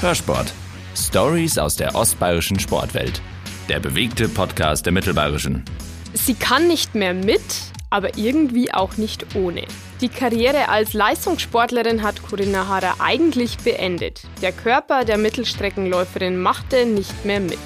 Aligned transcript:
Hörsport. 0.00 0.52
Stories 0.94 1.56
aus 1.56 1.74
der 1.74 1.94
ostbayerischen 1.94 2.60
Sportwelt. 2.60 3.22
Der 3.70 3.80
bewegte 3.80 4.28
Podcast 4.28 4.84
der 4.84 4.92
Mittelbayerischen. 4.92 5.64
Sie 6.12 6.34
kann 6.34 6.68
nicht 6.68 6.94
mehr 6.94 7.14
mit, 7.14 7.40
aber 7.88 8.18
irgendwie 8.18 8.74
auch 8.74 8.98
nicht 8.98 9.34
ohne. 9.34 9.62
Die 10.02 10.10
Karriere 10.10 10.68
als 10.68 10.92
Leistungssportlerin 10.92 12.02
hat 12.02 12.22
Corinna 12.22 12.68
Harrer 12.68 12.96
eigentlich 12.98 13.56
beendet. 13.56 14.20
Der 14.42 14.52
Körper 14.52 15.06
der 15.06 15.16
Mittelstreckenläuferin 15.16 16.42
machte 16.42 16.84
nicht 16.84 17.24
mehr 17.24 17.40
mit. 17.40 17.58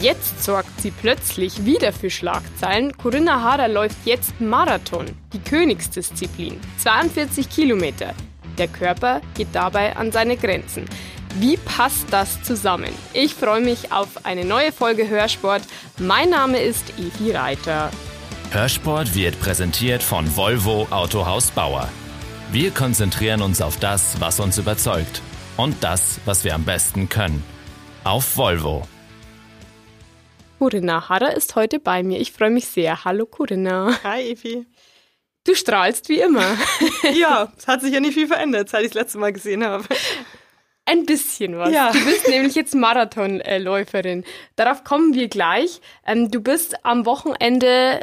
Jetzt 0.00 0.42
sorgt 0.42 0.80
sie 0.80 0.90
plötzlich 0.90 1.64
wieder 1.64 1.92
für 1.92 2.10
Schlagzeilen. 2.10 2.96
Corinna 2.96 3.42
Harrer 3.42 3.68
läuft 3.68 3.98
jetzt 4.06 4.40
Marathon, 4.40 5.06
die 5.32 5.38
Königsdisziplin. 5.38 6.58
42 6.78 7.48
Kilometer. 7.48 8.12
Der 8.58 8.66
Körper 8.66 9.20
geht 9.34 9.48
dabei 9.52 9.96
an 9.96 10.10
seine 10.10 10.36
Grenzen. 10.36 10.86
Wie 11.38 11.56
passt 11.56 12.12
das 12.12 12.42
zusammen? 12.42 12.92
Ich 13.12 13.34
freue 13.34 13.60
mich 13.60 13.92
auf 13.92 14.24
eine 14.24 14.44
neue 14.44 14.72
Folge 14.72 15.08
Hörsport. 15.08 15.62
Mein 15.98 16.30
Name 16.30 16.60
ist 16.60 16.92
Evi 16.98 17.30
Reiter. 17.30 17.90
Hörsport 18.50 19.14
wird 19.14 19.38
präsentiert 19.40 20.02
von 20.02 20.36
Volvo 20.36 20.88
Autohaus 20.90 21.52
Bauer. 21.52 21.88
Wir 22.50 22.72
konzentrieren 22.72 23.42
uns 23.42 23.62
auf 23.62 23.78
das, 23.78 24.20
was 24.20 24.40
uns 24.40 24.58
überzeugt 24.58 25.22
und 25.56 25.76
das, 25.84 26.18
was 26.24 26.42
wir 26.42 26.52
am 26.52 26.64
besten 26.64 27.08
können. 27.08 27.44
Auf 28.02 28.36
Volvo. 28.36 28.88
Corinna 30.58 31.08
Harrer 31.08 31.34
ist 31.36 31.54
heute 31.54 31.78
bei 31.78 32.02
mir. 32.02 32.18
Ich 32.18 32.32
freue 32.32 32.50
mich 32.50 32.66
sehr. 32.66 33.04
Hallo 33.04 33.24
Corinna. 33.24 33.96
Hi 34.02 34.32
Evi. 34.32 34.66
Du 35.44 35.54
strahlst 35.54 36.08
wie 36.08 36.20
immer. 36.20 36.44
ja, 37.14 37.50
es 37.56 37.66
hat 37.66 37.80
sich 37.80 37.94
ja 37.94 38.00
nicht 38.00 38.14
viel 38.14 38.26
verändert, 38.26 38.68
seit 38.68 38.82
ich 38.82 38.90
das 38.90 39.02
letzte 39.02 39.18
Mal 39.18 39.32
gesehen 39.32 39.64
habe. 39.64 39.84
Ein 40.90 41.06
bisschen 41.06 41.56
was. 41.56 41.72
Ja. 41.72 41.92
Du 41.92 42.04
bist 42.04 42.26
nämlich 42.28 42.56
jetzt 42.56 42.74
Marathonläuferin. 42.74 44.24
Darauf 44.56 44.82
kommen 44.82 45.14
wir 45.14 45.28
gleich. 45.28 45.80
Ähm, 46.04 46.32
du 46.32 46.40
bist 46.40 46.84
am 46.84 47.06
Wochenende 47.06 48.00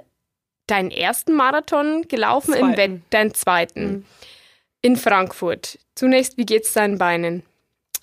deinen 0.68 0.92
ersten 0.92 1.34
Marathon 1.34 2.04
gelaufen, 2.08 2.54
zweiten. 2.54 2.66
im 2.66 2.78
Wett, 2.78 3.02
deinen 3.10 3.34
zweiten. 3.34 3.84
Mhm. 3.84 4.06
In 4.82 4.96
Frankfurt. 4.96 5.80
Zunächst, 5.96 6.38
wie 6.38 6.46
geht's 6.46 6.72
deinen 6.72 6.98
Beinen? 6.98 7.44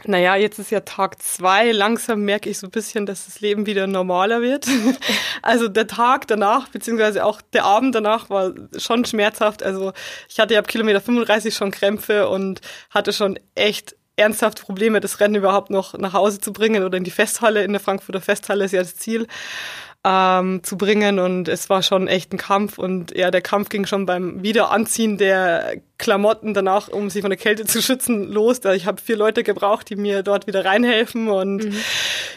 Naja, 0.07 0.37
jetzt 0.37 0.59
ist 0.59 0.71
ja 0.71 0.81
Tag 0.81 1.23
zwei. 1.23 1.73
Langsam 1.73 2.21
merke 2.21 2.51
ich 2.51 2.59
so 2.59 2.67
ein 2.67 2.71
bisschen, 2.71 3.07
dass 3.07 3.25
das 3.25 3.41
Leben 3.41 3.65
wieder 3.65 3.87
normaler 3.87 4.43
wird. 4.43 4.67
Also 5.43 5.69
der 5.69 5.87
Tag 5.87 6.27
danach, 6.27 6.69
beziehungsweise 6.69 7.23
auch 7.23 7.43
der 7.43 7.65
Abend 7.65 7.95
danach 7.95 8.31
war 8.31 8.55
schon 8.79 9.05
schmerzhaft. 9.05 9.63
Also 9.63 9.93
ich 10.27 10.41
hatte 10.41 10.55
ja 10.55 10.61
ab 10.61 10.69
Kilometer 10.69 11.03
35 11.03 11.55
schon 11.55 11.71
Krämpfe 11.71 12.31
und 12.31 12.63
hatte 12.89 13.13
schon 13.13 13.39
echt 13.55 13.95
ernsthaft 14.17 14.63
Probleme, 14.63 15.01
das 15.01 15.21
Rennen 15.21 15.35
überhaupt 15.35 15.71
noch 15.71 15.97
nach 15.99 16.13
Hause 16.13 16.41
zu 16.41 16.53
bringen 16.53 16.85
oder 16.85 16.97
in 16.97 17.05
die 17.05 17.11
Festhalle, 17.11 17.65
in 17.65 17.73
der 17.73 17.81
Frankfurter 17.81 18.21
Festhalle 18.21 18.65
ist 18.65 18.73
ja 18.73 18.81
das 18.81 18.97
Ziel, 18.97 19.27
ähm, 20.05 20.63
zu 20.63 20.77
bringen. 20.77 21.19
Und 21.19 21.49
es 21.49 21.71
war 21.71 21.83
schon 21.83 22.09
echt 22.09 22.33
ein 22.33 22.37
Kampf. 22.37 22.79
Und 22.79 23.17
ja, 23.17 23.31
der 23.31 23.41
Kampf 23.41 23.71
ging 23.71 23.87
schon 23.87 24.07
beim 24.07 24.43
Wiederanziehen 24.43 25.17
der 25.17 25.77
Klamotten 25.97 26.53
danach, 26.53 26.89
um 26.89 27.09
sich 27.09 27.23
von 27.23 27.31
der 27.31 27.39
Kälte 27.39 27.65
zu 27.65 27.81
schützen, 27.81 28.31
los. 28.31 28.61
Ich 28.75 28.87
habe 28.87 29.01
vier 29.01 29.17
Leute 29.17 29.43
gebraucht, 29.43 29.89
die 29.89 29.97
mir 29.97 30.23
dort 30.23 30.47
wieder 30.47 30.65
reinhelfen. 30.65 31.29
Und 31.29 31.65
mhm. 31.65 31.77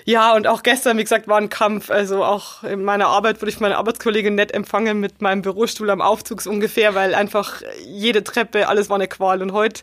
ja, 0.06 0.34
und 0.34 0.47
auch 0.47 0.64
gestern, 0.64 0.97
wie 0.97 1.03
gesagt, 1.03 1.28
war 1.28 1.38
ein 1.38 1.50
Kampf. 1.50 1.91
Also 1.91 2.23
auch 2.23 2.64
in 2.64 2.84
meiner 2.84 3.08
Arbeit 3.08 3.41
wurde 3.41 3.52
ich 3.52 3.59
meine 3.59 3.78
Arbeitskollegin 3.78 4.36
nett 4.36 4.53
empfangen 4.53 5.00
mit 5.00 5.22
meinem 5.22 5.41
Bürostuhl 5.41 5.89
am 5.89 6.02
Aufzug 6.02 6.45
ungefähr, 6.45 6.95
weil 6.95 7.14
einfach 7.14 7.62
jede 7.86 8.23
Treppe, 8.23 8.69
alles 8.69 8.89
war 8.89 8.95
eine 8.95 9.08
Qual. 9.08 9.41
Und 9.41 9.52
heute 9.52 9.81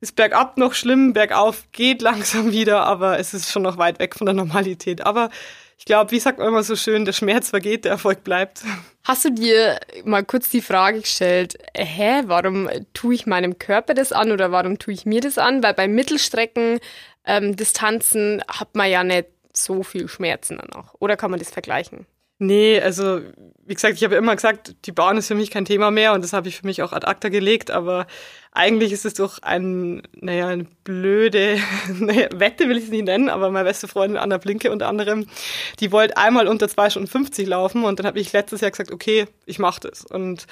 ist 0.00 0.16
bergab 0.16 0.56
noch 0.56 0.74
schlimm, 0.74 1.12
bergauf 1.12 1.64
geht 1.72 2.02
langsam 2.02 2.52
wieder, 2.52 2.84
aber 2.84 3.18
es 3.18 3.34
ist 3.34 3.50
schon 3.50 3.62
noch 3.62 3.78
weit 3.78 3.98
weg 3.98 4.14
von 4.14 4.26
der 4.26 4.34
Normalität. 4.34 5.04
Aber 5.04 5.30
ich 5.78 5.84
glaube, 5.84 6.10
wie 6.10 6.20
sagt 6.20 6.38
man 6.38 6.48
immer 6.48 6.62
so 6.62 6.76
schön, 6.76 7.04
der 7.04 7.12
Schmerz 7.12 7.50
vergeht, 7.50 7.84
der 7.84 7.92
Erfolg 7.92 8.24
bleibt. 8.24 8.62
Hast 9.04 9.24
du 9.24 9.30
dir 9.30 9.78
mal 10.04 10.24
kurz 10.24 10.50
die 10.50 10.60
Frage 10.60 11.00
gestellt, 11.00 11.56
hä, 11.76 12.22
warum 12.26 12.68
tue 12.94 13.14
ich 13.14 13.26
meinem 13.26 13.58
Körper 13.58 13.94
das 13.94 14.12
an 14.12 14.32
oder 14.32 14.52
warum 14.52 14.78
tue 14.78 14.94
ich 14.94 15.06
mir 15.06 15.20
das 15.20 15.38
an? 15.38 15.62
Weil 15.62 15.74
bei 15.74 15.88
Mittelstrecken 15.88 16.80
ähm, 17.24 17.56
Distanzen 17.56 18.42
hat 18.48 18.74
man 18.74 18.90
ja 18.90 19.04
nicht 19.04 19.28
so 19.52 19.82
viel 19.82 20.08
Schmerzen 20.08 20.58
danach. 20.60 20.94
Oder 20.98 21.16
kann 21.16 21.30
man 21.30 21.38
das 21.38 21.50
vergleichen? 21.50 22.06
Nee, 22.40 22.80
also 22.80 23.20
wie 23.66 23.74
gesagt, 23.74 23.94
ich 23.96 24.04
habe 24.04 24.14
immer 24.14 24.36
gesagt, 24.36 24.76
die 24.86 24.92
Bahn 24.92 25.18
ist 25.18 25.26
für 25.26 25.34
mich 25.34 25.50
kein 25.50 25.64
Thema 25.64 25.90
mehr 25.90 26.12
und 26.12 26.22
das 26.22 26.32
habe 26.32 26.48
ich 26.48 26.56
für 26.58 26.66
mich 26.66 26.82
auch 26.82 26.92
ad 26.92 27.04
acta 27.04 27.30
gelegt, 27.30 27.72
aber 27.72 28.06
eigentlich 28.52 28.92
ist 28.92 29.04
es 29.04 29.14
doch 29.14 29.42
ein, 29.42 30.02
naja, 30.12 30.46
eine 30.46 30.66
blöde 30.84 31.58
naja, 31.98 32.28
Wette, 32.32 32.68
will 32.68 32.78
ich 32.78 32.84
es 32.84 32.90
nicht 32.90 33.06
nennen, 33.06 33.28
aber 33.28 33.50
meine 33.50 33.68
beste 33.68 33.88
Freundin 33.88 34.18
Anna 34.18 34.38
Blinke 34.38 34.70
unter 34.70 34.86
anderem, 34.88 35.26
die 35.80 35.90
wollte 35.90 36.16
einmal 36.16 36.46
unter 36.46 36.68
2 36.68 36.90
Stunden 36.90 37.08
50 37.08 37.48
laufen 37.48 37.82
und 37.84 37.98
dann 37.98 38.06
habe 38.06 38.20
ich 38.20 38.32
letztes 38.32 38.60
Jahr 38.60 38.70
gesagt, 38.70 38.92
okay, 38.92 39.26
ich 39.44 39.58
mache 39.58 39.80
das. 39.80 40.04
Und 40.04 40.46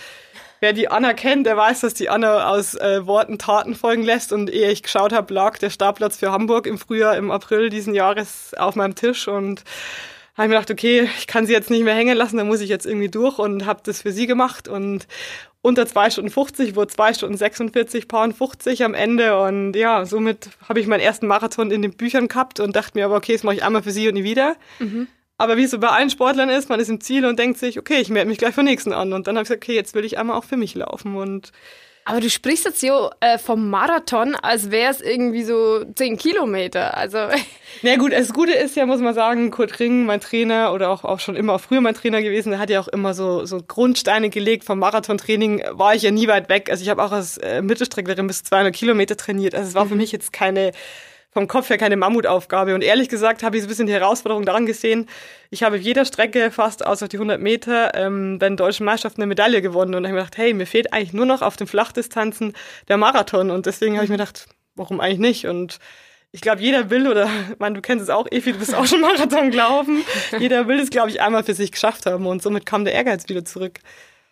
wer 0.59 0.73
die 0.73 0.89
Anna 0.89 1.15
kennt, 1.15 1.47
der 1.47 1.57
weiß, 1.57 1.81
dass 1.83 1.95
die 1.95 2.09
Anna 2.09 2.51
aus 2.51 2.75
äh, 2.75 3.07
Worten 3.07 3.39
Taten 3.39 3.77
folgen 3.77 4.03
lässt 4.03 4.33
und 4.33 4.51
ehe 4.51 4.73
ich 4.73 4.83
geschaut 4.83 5.13
habe, 5.13 5.33
lag 5.33 5.57
der 5.59 5.71
Startplatz 5.71 6.17
für 6.17 6.33
Hamburg 6.33 6.67
im 6.67 6.79
Frühjahr, 6.79 7.17
im 7.17 7.31
April 7.31 7.71
diesen 7.71 7.95
Jahres 7.95 8.55
auf 8.59 8.75
meinem 8.75 8.97
Tisch 8.97 9.29
und 9.29 9.63
habe 10.37 10.45
ich 10.45 10.49
mir 10.51 10.57
gedacht, 10.57 10.71
okay, 10.71 11.09
ich 11.19 11.27
kann 11.27 11.47
sie 11.47 11.53
jetzt 11.53 11.71
nicht 11.71 11.83
mehr 11.85 11.95
hängen 11.95 12.17
lassen, 12.17 12.37
da 12.37 12.45
muss 12.45 12.61
ich 12.61 12.69
jetzt 12.69 12.87
irgendwie 12.87 13.09
durch 13.09 13.39
und 13.39 13.65
habe 13.65 13.81
das 13.83 14.03
für 14.03 14.13
sie 14.13 14.27
gemacht 14.27 14.69
und 14.69 15.07
unter 15.63 15.87
zwei 15.87 16.11
Stunden 16.11 16.31
50 16.31 16.77
wurde 16.77 16.93
zwei 16.93 17.13
Stunden 17.13 17.37
46, 17.37 18.07
Paar 18.07 18.31
50 18.31 18.85
am 18.85 18.95
Ende 18.95 19.41
und 19.41 19.75
ja, 19.75 20.05
somit 20.05 20.51
habe 20.69 20.79
ich 20.79 20.87
meinen 20.87 21.01
ersten 21.01 21.27
Marathon 21.27 21.71
in 21.71 21.83
den 21.83 21.93
Büchern 21.93 22.29
gehabt 22.29 22.61
und 22.61 22.77
dachte 22.77 22.99
mir 22.99 23.07
aber, 23.07 23.17
okay, 23.17 23.33
das 23.33 23.43
mache 23.43 23.57
ich 23.57 23.65
einmal 23.65 23.83
für 23.83 23.91
sie 23.91 24.07
und 24.09 24.15
nie 24.15 24.25
wieder. 24.25 24.57
Mhm. 24.79 25.09
Aber 25.39 25.57
wie 25.57 25.65
es 25.65 25.71
so 25.71 25.79
bei 25.79 25.89
allen 25.89 26.09
Sportlern 26.09 26.49
ist, 26.49 26.69
man 26.69 26.81
ist 26.81 26.89
im 26.89 27.01
Ziel 27.01 27.27
und 27.27 27.39
denkt 27.39 27.59
sich, 27.59 27.79
okay, 27.79 28.01
ich 28.01 28.09
melde 28.09 28.29
mich 28.29 28.39
gleich 28.39 28.55
für 28.55 28.63
nächsten 28.63 28.93
an. 28.93 29.13
Und 29.13 29.27
dann 29.27 29.37
habe 29.37 29.43
ich 29.43 29.49
gesagt, 29.49 29.65
okay, 29.65 29.75
jetzt 29.75 29.95
will 29.95 30.05
ich 30.05 30.19
einmal 30.19 30.37
auch 30.37 30.45
für 30.45 30.57
mich 30.57 30.75
laufen. 30.75 31.17
Und 31.17 31.53
aber 32.09 32.21
du 32.21 32.31
sprichst 32.31 32.65
jetzt 32.65 32.81
so 32.81 33.11
äh, 33.19 33.37
vom 33.37 33.69
Marathon, 33.69 34.37
als 34.37 34.71
wäre 34.71 34.93
es 34.93 35.01
irgendwie 35.01 35.43
so 35.43 35.85
zehn 35.97 36.17
Kilometer. 36.17 36.97
Also. 36.97 37.19
Na 37.83 37.97
gut, 37.97 38.13
das 38.13 38.33
Gute 38.33 38.53
ist 38.53 38.77
ja, 38.77 38.87
muss 38.87 39.01
man 39.01 39.13
sagen, 39.13 39.51
Kurt 39.51 39.81
Ring, 39.81 40.07
mein 40.07 40.21
Trainer 40.21 40.73
oder 40.73 40.91
auch, 40.91 41.03
auch 41.03 41.19
schon 41.19 41.35
immer 41.35 41.59
früher 41.59 41.81
mein 41.81 41.95
Trainer 41.95 42.23
gewesen, 42.23 42.51
der 42.51 42.61
hat 42.61 42.71
ja 42.71 42.79
auch 42.79 42.87
immer 42.87 43.13
so, 43.13 43.45
so 43.45 43.61
Grundsteine 43.61 44.31
gelegt. 44.31 44.63
Vom 44.63 44.79
Marathontraining 44.79 45.65
war 45.73 45.97
ich 45.97 46.03
ja 46.03 46.13
nie 46.13 46.29
weit 46.29 46.49
weg. 46.49 46.71
Also 46.71 46.85
ich 46.85 46.91
habe 46.91 47.03
auch 47.03 47.11
als 47.11 47.39
äh, 47.39 47.61
Mittelstrecklerin 47.61 48.29
bis 48.29 48.45
200 48.45 48.73
Kilometer 48.73 49.17
trainiert. 49.17 49.57
Also 49.57 49.67
es 49.67 49.75
war 49.75 49.87
für 49.87 49.95
mhm. 49.95 50.01
mich 50.03 50.13
jetzt 50.13 50.33
keine 50.33 50.71
vom 51.37 51.49
Kopf 51.49 51.69
her 51.69 51.77
keine 51.77 51.99
Mammutaufgabe. 51.99 52.75
Und 52.75 52.83
ehrlich 52.83 53.11
gesagt 53.11 53.43
habe 53.43 53.59
ich 53.59 53.63
so 53.63 53.67
ein 53.67 53.69
bisschen 53.69 53.87
die 53.87 53.93
Herausforderung 53.93 54.47
daran 54.47 54.65
gesehen, 54.65 55.07
ich 55.51 55.63
habe 55.63 55.77
auf 55.77 55.83
jeder 55.83 56.07
Strecke 56.07 56.51
fast 56.51 56.87
außer 56.87 57.09
die 57.09 57.19
100 57.19 57.39
Meter 57.39 57.95
ähm, 57.95 58.39
bei 58.39 58.49
den 58.49 58.57
deutschen 58.57 58.87
Meisterschaften 58.87 59.21
eine 59.21 59.29
Medaille 59.29 59.61
gewonnen. 59.61 59.95
Und 59.95 60.03
da 60.03 60.09
habe 60.09 60.17
ich 60.17 60.23
mir 60.23 60.25
gedacht, 60.25 60.39
hey, 60.39 60.55
mir 60.55 60.67
fehlt 60.67 60.95
eigentlich 60.95 61.13
nur 61.13 61.27
noch 61.27 61.43
auf 61.43 61.59
den 61.59 61.67
Flachdistanzen 61.67 62.55
der 62.89 62.97
Marathon. 62.97 63.51
Und 63.51 63.67
deswegen 63.67 63.97
habe 63.97 64.05
ich 64.05 64.09
mir 64.09 64.17
gedacht, 64.17 64.47
warum 64.77 64.99
eigentlich 64.99 65.19
nicht? 65.19 65.47
Und 65.47 65.79
ich 66.33 66.41
glaube, 66.41 66.63
jeder 66.63 66.89
will, 66.89 67.07
oder 67.07 67.29
man, 67.59 67.75
du 67.75 67.83
kennst 67.83 68.05
es 68.05 68.09
auch, 68.09 68.27
Evi, 68.31 68.55
du 68.55 68.59
bist 68.59 68.75
auch 68.75 68.87
schon 68.87 69.01
Marathon 69.03 69.51
gelaufen. 69.51 70.07
jeder 70.39 70.69
will 70.69 70.81
es, 70.81 70.89
glaube 70.89 71.11
ich, 71.11 71.21
einmal 71.21 71.45
für 71.45 71.53
sich 71.53 71.71
geschafft 71.71 72.07
haben. 72.07 72.27
Und 72.27 72.43
somit 72.43 72.65
kam 72.65 72.87
der 72.87 72.95
Ehrgeiz 72.95 73.29
wieder 73.29 73.45
zurück. 73.45 73.81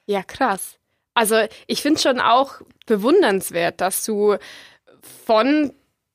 Ja, 0.06 0.22
krass. 0.22 0.78
Also 1.12 1.36
ich 1.66 1.82
finde 1.82 1.96
es 1.96 2.02
schon 2.02 2.18
auch 2.18 2.62
bewundernswert, 2.86 3.82
dass 3.82 4.06
du 4.06 4.38
von 5.26 5.74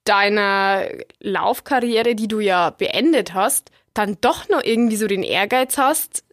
deiner 0.10 0.86
Laufkarriere, 1.20 2.16
die 2.16 2.28
du 2.28 2.40
ja 2.40 2.72
beendet 2.72 3.34
hast, 3.34 3.72
dann 3.94 4.18
doch 4.22 4.50
noch 4.50 4.64
irgendwie 4.64 4.96
so 4.96 5.08
den 5.08 5.24
Ehrgeiz 5.24 5.78
hast, 5.78 6.24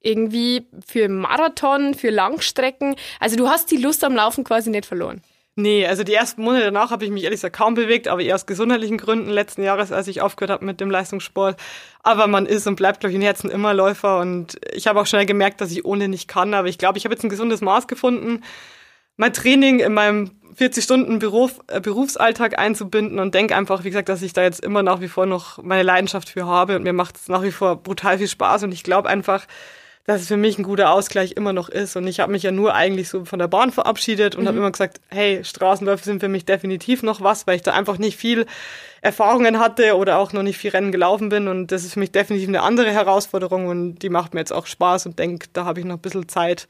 irgendwie 0.00 0.66
für 0.86 1.08
Marathon, 1.08 1.94
für 1.94 2.10
Langstrecken. 2.10 2.96
Also 3.18 3.36
du 3.36 3.48
hast 3.48 3.70
die 3.70 3.78
Lust 3.78 4.04
am 4.04 4.14
Laufen 4.14 4.44
quasi 4.44 4.70
nicht 4.70 4.86
verloren. 4.86 5.22
Nee, 5.56 5.86
also 5.86 6.02
die 6.02 6.14
ersten 6.14 6.42
Monate 6.42 6.64
danach 6.64 6.90
habe 6.90 7.04
ich 7.04 7.12
mich 7.12 7.22
ehrlich 7.22 7.38
gesagt 7.38 7.56
kaum 7.56 7.74
bewegt, 7.74 8.08
aber 8.08 8.22
eher 8.22 8.34
aus 8.34 8.46
gesundheitlichen 8.46 8.98
Gründen 8.98 9.30
letzten 9.30 9.62
Jahres, 9.62 9.92
als 9.92 10.08
ich 10.08 10.20
aufgehört 10.20 10.50
habe 10.50 10.64
mit 10.64 10.80
dem 10.80 10.90
Leistungssport. 10.90 11.60
Aber 12.02 12.26
man 12.26 12.46
ist 12.46 12.66
und 12.66 12.74
bleibt, 12.74 13.00
glaube 13.00 13.12
ich, 13.12 13.16
im 13.16 13.22
Herzen 13.22 13.50
immer 13.50 13.72
Läufer 13.72 14.18
und 14.18 14.58
ich 14.72 14.88
habe 14.88 15.00
auch 15.00 15.06
schnell 15.06 15.26
gemerkt, 15.26 15.60
dass 15.60 15.70
ich 15.70 15.84
ohne 15.84 16.08
nicht 16.08 16.26
kann. 16.26 16.54
Aber 16.54 16.66
ich 16.66 16.78
glaube, 16.78 16.98
ich 16.98 17.04
habe 17.04 17.14
jetzt 17.14 17.22
ein 17.22 17.28
gesundes 17.28 17.60
Maß 17.60 17.86
gefunden, 17.86 18.42
mein 19.16 19.32
Training 19.32 19.80
in 19.80 19.94
meinem 19.94 20.30
40 20.54 20.84
Stunden 20.84 21.18
Beruf, 21.18 21.60
äh, 21.66 21.80
Berufsalltag 21.80 22.58
einzubinden 22.58 23.18
und 23.18 23.34
denke 23.34 23.56
einfach, 23.56 23.84
wie 23.84 23.90
gesagt, 23.90 24.08
dass 24.08 24.22
ich 24.22 24.32
da 24.32 24.42
jetzt 24.42 24.64
immer 24.64 24.82
nach 24.82 25.00
wie 25.00 25.08
vor 25.08 25.26
noch 25.26 25.62
meine 25.62 25.82
Leidenschaft 25.82 26.28
für 26.28 26.46
habe 26.46 26.76
und 26.76 26.84
mir 26.84 26.92
macht 26.92 27.16
es 27.16 27.28
nach 27.28 27.42
wie 27.42 27.50
vor 27.50 27.76
brutal 27.76 28.18
viel 28.18 28.28
Spaß 28.28 28.62
und 28.62 28.72
ich 28.72 28.84
glaube 28.84 29.08
einfach, 29.08 29.46
dass 30.06 30.20
es 30.20 30.28
für 30.28 30.36
mich 30.36 30.58
ein 30.58 30.64
guter 30.64 30.90
Ausgleich 30.90 31.32
immer 31.32 31.52
noch 31.52 31.70
ist 31.70 31.96
und 31.96 32.06
ich 32.06 32.20
habe 32.20 32.30
mich 32.30 32.42
ja 32.42 32.50
nur 32.50 32.74
eigentlich 32.74 33.08
so 33.08 33.24
von 33.24 33.38
der 33.38 33.48
Bahn 33.48 33.72
verabschiedet 33.72 34.36
und 34.36 34.44
mhm. 34.44 34.48
habe 34.48 34.58
immer 34.58 34.70
gesagt, 34.70 35.00
hey, 35.08 35.42
Straßenläufe 35.42 36.04
sind 36.04 36.20
für 36.20 36.28
mich 36.28 36.44
definitiv 36.44 37.02
noch 37.02 37.20
was, 37.22 37.46
weil 37.46 37.56
ich 37.56 37.62
da 37.62 37.72
einfach 37.72 37.98
nicht 37.98 38.16
viel 38.18 38.46
Erfahrungen 39.00 39.58
hatte 39.58 39.96
oder 39.96 40.18
auch 40.18 40.32
noch 40.32 40.42
nicht 40.42 40.58
viel 40.58 40.70
Rennen 40.70 40.92
gelaufen 40.92 41.30
bin 41.30 41.48
und 41.48 41.72
das 41.72 41.84
ist 41.84 41.94
für 41.94 42.00
mich 42.00 42.12
definitiv 42.12 42.48
eine 42.48 42.62
andere 42.62 42.90
Herausforderung 42.90 43.66
und 43.66 43.98
die 44.00 44.10
macht 44.10 44.34
mir 44.34 44.40
jetzt 44.40 44.52
auch 44.52 44.66
Spaß 44.66 45.06
und 45.06 45.18
denke, 45.18 45.48
da 45.52 45.64
habe 45.64 45.80
ich 45.80 45.86
noch 45.86 45.96
ein 45.96 46.02
bisschen 46.02 46.28
Zeit, 46.28 46.68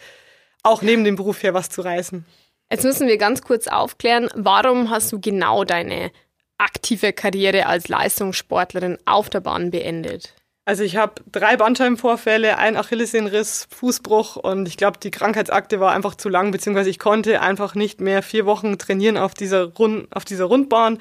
auch 0.64 0.82
neben 0.82 1.04
dem 1.04 1.14
Beruf 1.14 1.42
her 1.42 1.54
was 1.54 1.68
zu 1.68 1.82
reißen. 1.82 2.24
Jetzt 2.70 2.84
müssen 2.84 3.06
wir 3.06 3.18
ganz 3.18 3.42
kurz 3.42 3.68
aufklären, 3.68 4.28
warum 4.34 4.90
hast 4.90 5.12
du 5.12 5.20
genau 5.20 5.62
deine 5.64 6.10
aktive 6.58 7.12
Karriere 7.12 7.66
als 7.66 7.88
Leistungssportlerin 7.88 8.98
auf 9.04 9.30
der 9.30 9.40
Bahn 9.40 9.70
beendet? 9.70 10.34
Also 10.66 10.82
ich 10.82 10.96
habe 10.96 11.20
drei 11.30 11.58
Bandscheibenvorfälle, 11.58 12.56
ein 12.56 12.78
Achillessehnenriss, 12.78 13.68
Fußbruch 13.70 14.36
und 14.36 14.66
ich 14.66 14.78
glaube, 14.78 14.98
die 14.98 15.10
Krankheitsakte 15.10 15.78
war 15.78 15.92
einfach 15.92 16.14
zu 16.14 16.30
lang, 16.30 16.52
beziehungsweise 16.52 16.88
ich 16.88 16.98
konnte 16.98 17.42
einfach 17.42 17.74
nicht 17.74 18.00
mehr 18.00 18.22
vier 18.22 18.46
Wochen 18.46 18.78
trainieren 18.78 19.18
auf 19.18 19.34
dieser, 19.34 19.64
Rund, 19.74 20.06
auf 20.10 20.24
dieser 20.24 20.46
Rundbahn. 20.46 21.00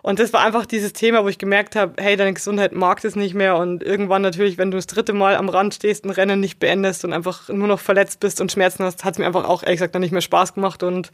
Und 0.00 0.18
das 0.18 0.32
war 0.32 0.40
einfach 0.40 0.64
dieses 0.64 0.94
Thema, 0.94 1.24
wo 1.24 1.28
ich 1.28 1.36
gemerkt 1.36 1.76
habe, 1.76 2.02
hey, 2.02 2.16
deine 2.16 2.32
Gesundheit 2.32 2.72
mag 2.72 3.02
das 3.02 3.14
nicht 3.14 3.34
mehr. 3.34 3.58
Und 3.58 3.82
irgendwann 3.82 4.22
natürlich, 4.22 4.56
wenn 4.56 4.70
du 4.70 4.78
das 4.78 4.86
dritte 4.86 5.12
Mal 5.12 5.36
am 5.36 5.50
Rand 5.50 5.74
stehst, 5.74 6.06
ein 6.06 6.10
Rennen 6.10 6.40
nicht 6.40 6.58
beendest 6.58 7.04
und 7.04 7.12
einfach 7.12 7.50
nur 7.50 7.68
noch 7.68 7.80
verletzt 7.80 8.18
bist 8.18 8.40
und 8.40 8.50
Schmerzen 8.50 8.82
hast, 8.82 9.04
hat 9.04 9.12
es 9.12 9.18
mir 9.18 9.26
einfach 9.26 9.44
auch 9.44 9.62
ehrlich 9.62 9.78
gesagt 9.78 9.94
dann 9.94 10.00
nicht 10.00 10.12
mehr 10.12 10.22
Spaß 10.22 10.54
gemacht. 10.54 10.82
Und 10.82 11.10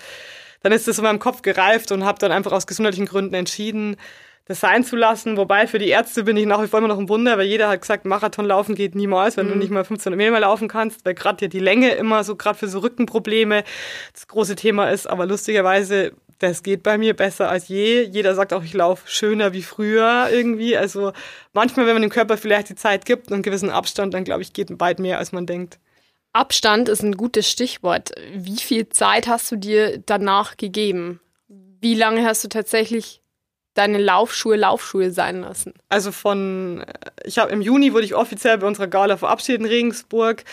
dann 0.62 0.70
ist 0.70 0.86
das 0.86 0.98
in 0.98 1.04
meinem 1.04 1.18
Kopf 1.18 1.42
gereift 1.42 1.90
und 1.90 2.04
habe 2.04 2.20
dann 2.20 2.30
einfach 2.30 2.52
aus 2.52 2.68
gesundheitlichen 2.68 3.06
Gründen 3.06 3.34
entschieden, 3.34 3.96
das 4.48 4.60
sein 4.60 4.82
zu 4.82 4.96
lassen. 4.96 5.36
Wobei 5.36 5.66
für 5.66 5.78
die 5.78 5.88
Ärzte 5.88 6.24
bin 6.24 6.36
ich 6.36 6.46
nach 6.46 6.62
wie 6.62 6.66
vor 6.66 6.78
immer 6.78 6.88
noch 6.88 6.98
ein 6.98 7.08
Wunder, 7.10 7.36
weil 7.36 7.46
jeder 7.46 7.68
hat 7.68 7.82
gesagt, 7.82 8.06
Marathon 8.06 8.46
laufen 8.46 8.74
geht 8.74 8.94
niemals, 8.94 9.36
wenn 9.36 9.46
mhm. 9.46 9.52
du 9.52 9.58
nicht 9.58 9.70
mal 9.70 9.80
1500 9.80 10.16
Meter 10.16 10.40
laufen 10.40 10.68
kannst, 10.68 11.04
weil 11.04 11.14
gerade 11.14 11.44
ja 11.44 11.48
die 11.48 11.60
Länge 11.60 11.90
immer 11.90 12.24
so, 12.24 12.34
gerade 12.34 12.58
für 12.58 12.66
so 12.66 12.78
Rückenprobleme 12.78 13.62
das 14.12 14.26
große 14.26 14.56
Thema 14.56 14.90
ist. 14.90 15.06
Aber 15.06 15.26
lustigerweise, 15.26 16.12
das 16.38 16.62
geht 16.62 16.82
bei 16.82 16.96
mir 16.96 17.14
besser 17.14 17.50
als 17.50 17.68
je. 17.68 18.02
Jeder 18.02 18.34
sagt 18.34 18.54
auch, 18.54 18.64
ich 18.64 18.72
laufe 18.72 19.06
schöner 19.06 19.52
wie 19.52 19.62
früher 19.62 20.28
irgendwie. 20.32 20.78
Also 20.78 21.12
manchmal, 21.52 21.86
wenn 21.86 21.94
man 21.94 22.02
dem 22.02 22.10
Körper 22.10 22.38
vielleicht 22.38 22.70
die 22.70 22.74
Zeit 22.74 23.04
gibt 23.04 23.28
und 23.28 23.34
einen 23.34 23.42
gewissen 23.42 23.70
Abstand, 23.70 24.14
dann 24.14 24.24
glaube 24.24 24.40
ich, 24.40 24.54
geht 24.54 24.76
bald 24.78 24.98
mehr, 24.98 25.18
als 25.18 25.30
man 25.30 25.46
denkt. 25.46 25.78
Abstand 26.32 26.88
ist 26.88 27.02
ein 27.02 27.16
gutes 27.16 27.50
Stichwort. 27.50 28.12
Wie 28.32 28.58
viel 28.58 28.88
Zeit 28.88 29.28
hast 29.28 29.52
du 29.52 29.56
dir 29.56 29.98
danach 29.98 30.56
gegeben? 30.56 31.20
Wie 31.80 31.94
lange 31.94 32.24
hast 32.24 32.44
du 32.44 32.48
tatsächlich 32.48 33.20
deine 33.78 33.98
Laufschuhe 33.98 34.56
Laufschuhe 34.56 35.10
sein 35.12 35.42
lassen? 35.42 35.72
Also 35.88 36.10
von, 36.10 36.84
ich 37.25 37.38
habe 37.38 37.52
im 37.52 37.62
Juni 37.62 37.92
wurde 37.92 38.04
ich 38.04 38.14
offiziell 38.14 38.58
bei 38.58 38.66
unserer 38.66 38.88
Gala 38.88 39.16
verabschiedet 39.16 39.60
in 39.62 39.66
Regensburg. 39.66 40.44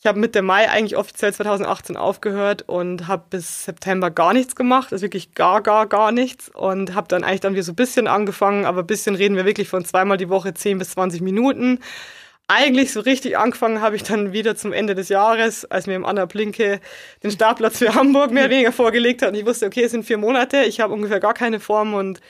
Ich 0.00 0.06
habe 0.06 0.18
Mitte 0.18 0.42
Mai 0.42 0.68
eigentlich 0.68 0.96
offiziell 0.96 1.32
2018 1.32 1.96
aufgehört 1.96 2.62
und 2.62 3.06
habe 3.06 3.22
bis 3.30 3.66
September 3.66 4.10
gar 4.10 4.32
nichts 4.32 4.56
gemacht, 4.56 4.92
also 4.92 5.02
wirklich 5.02 5.34
gar, 5.34 5.60
gar, 5.62 5.86
gar 5.86 6.10
nichts 6.10 6.48
und 6.48 6.94
habe 6.94 7.06
dann 7.06 7.22
eigentlich 7.22 7.40
dann 7.40 7.52
wieder 7.52 7.62
so 7.62 7.70
ein 7.70 7.76
bisschen 7.76 8.08
angefangen, 8.08 8.64
aber 8.64 8.80
ein 8.80 8.86
bisschen 8.88 9.14
reden 9.14 9.36
wir 9.36 9.44
wirklich 9.44 9.68
von 9.68 9.84
zweimal 9.84 10.16
die 10.16 10.28
Woche 10.28 10.54
10 10.54 10.78
bis 10.78 10.90
20 10.90 11.20
Minuten. 11.20 11.78
Eigentlich 12.48 12.92
so 12.92 12.98
richtig 12.98 13.38
angefangen 13.38 13.80
habe 13.80 13.94
ich 13.94 14.02
dann 14.02 14.32
wieder 14.32 14.56
zum 14.56 14.72
Ende 14.72 14.96
des 14.96 15.08
Jahres, 15.08 15.64
als 15.66 15.86
mir 15.86 15.94
im 15.94 16.04
Anna 16.04 16.24
Blinke 16.24 16.80
den 17.22 17.30
Startplatz 17.30 17.78
für 17.78 17.94
Hamburg 17.94 18.32
mehr 18.32 18.46
oder 18.46 18.54
weniger 18.54 18.72
vorgelegt 18.72 19.22
hat 19.22 19.28
und 19.28 19.36
ich 19.36 19.46
wusste, 19.46 19.66
okay, 19.66 19.84
es 19.84 19.92
sind 19.92 20.04
vier 20.04 20.18
Monate, 20.18 20.64
ich 20.64 20.80
habe 20.80 20.92
ungefähr 20.94 21.20
gar 21.20 21.34
keine 21.34 21.60
Form 21.60 21.94
und 21.94 22.20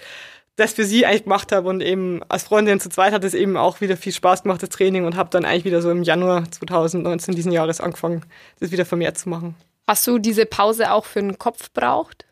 das 0.56 0.75
für 0.75 0.84
sie 0.84 1.06
eigentlich 1.06 1.25
gemacht 1.25 1.50
habe 1.52 1.69
und 1.69 1.81
eben 1.81 2.22
als 2.28 2.44
Freundin 2.44 2.78
zu 2.78 2.90
zweit 2.90 3.12
hat 3.12 3.25
es 3.25 3.34
eben 3.34 3.56
auch 3.56 3.81
wieder 3.81 3.96
viel 3.96 4.12
Spaß 4.12 4.43
gemacht, 4.43 4.62
das 4.62 4.69
Training 4.69 5.04
und 5.06 5.16
habe 5.16 5.31
dann 5.31 5.44
eigentlich 5.44 5.64
wieder 5.64 5.81
so 5.81 5.90
im 5.90 6.02
Januar 6.02 6.50
2019 6.50 7.34
diesen 7.34 7.52
Jahres 7.52 7.81
angefangen, 7.81 8.25
das 8.60 8.70
wieder 8.70 8.84
vermehrt 8.84 9.16
zu 9.16 9.28
machen. 9.28 9.54
Hast 9.87 10.06
du 10.06 10.19
diese 10.19 10.46
Pause 10.46 10.93
auch 10.93 11.06
für 11.06 11.20
den 11.20 11.38
Kopf 11.38 11.72
braucht? 11.72 12.26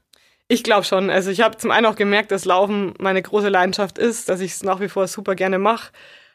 Ich 0.49 0.63
glaube 0.63 0.85
schon. 0.85 1.11
Also 1.11 1.31
ich 1.31 1.41
habe 1.41 1.57
zum 1.57 1.71
einen 1.71 1.87
auch 1.87 1.95
gemerkt, 1.95 2.31
dass 2.31 2.45
Laufen 2.45 2.95
meine 2.99 3.23
große 3.23 3.49
Leidenschaft 3.49 3.99
ist, 3.99 4.29
dass 4.29 4.41
ich 4.41 4.53
es 4.53 4.63
nach 4.63 4.81
wie 4.81 4.89
vor 4.89 5.07
super 5.07 5.35
gerne 5.35 5.59
mache. 5.59 5.93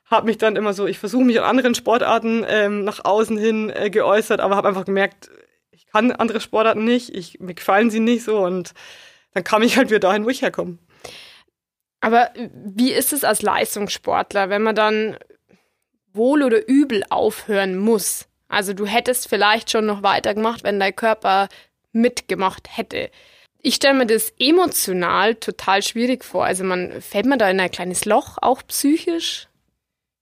Habe 0.09 0.27
mich 0.27 0.37
dann 0.37 0.55
immer 0.55 0.73
so, 0.73 0.87
ich 0.87 0.99
versuche 0.99 1.23
mich 1.23 1.39
an 1.39 1.45
anderen 1.45 1.75
Sportarten 1.75 2.45
ähm, 2.47 2.83
nach 2.83 3.03
außen 3.03 3.37
hin 3.37 3.69
äh, 3.69 3.89
geäußert, 3.89 4.39
aber 4.39 4.55
habe 4.55 4.67
einfach 4.67 4.85
gemerkt, 4.85 5.29
ich 5.71 5.87
kann 5.87 6.11
andere 6.11 6.39
Sportarten 6.39 6.85
nicht, 6.85 7.13
ich, 7.13 7.39
mir 7.39 7.55
gefallen 7.55 7.89
sie 7.89 7.99
nicht 7.99 8.23
so 8.23 8.39
und 8.39 8.73
dann 9.33 9.43
kam 9.43 9.61
ich 9.63 9.77
halt 9.77 9.89
wieder 9.89 9.99
dahin, 9.99 10.23
wo 10.25 10.29
ich 10.29 10.41
herkomme. 10.41 10.77
Aber 12.05 12.29
wie 12.53 12.93
ist 12.93 13.13
es 13.13 13.23
als 13.23 13.41
Leistungssportler, 13.41 14.49
wenn 14.51 14.61
man 14.61 14.75
dann 14.75 15.17
wohl 16.13 16.43
oder 16.43 16.67
übel 16.67 17.03
aufhören 17.09 17.79
muss? 17.79 18.27
Also 18.47 18.73
du 18.73 18.85
hättest 18.85 19.27
vielleicht 19.27 19.71
schon 19.71 19.87
noch 19.87 20.03
weitergemacht, 20.03 20.63
wenn 20.63 20.79
dein 20.79 20.95
Körper 20.95 21.49
mitgemacht 21.93 22.77
hätte. 22.77 23.09
Ich 23.59 23.73
stelle 23.73 23.95
mir 23.95 24.05
das 24.05 24.31
emotional 24.37 25.33
total 25.33 25.81
schwierig 25.81 26.23
vor. 26.23 26.45
Also 26.45 26.63
man 26.63 27.01
fällt 27.01 27.25
man 27.25 27.39
da 27.39 27.49
in 27.49 27.59
ein 27.59 27.71
kleines 27.71 28.05
Loch, 28.05 28.37
auch 28.39 28.61
psychisch? 28.67 29.47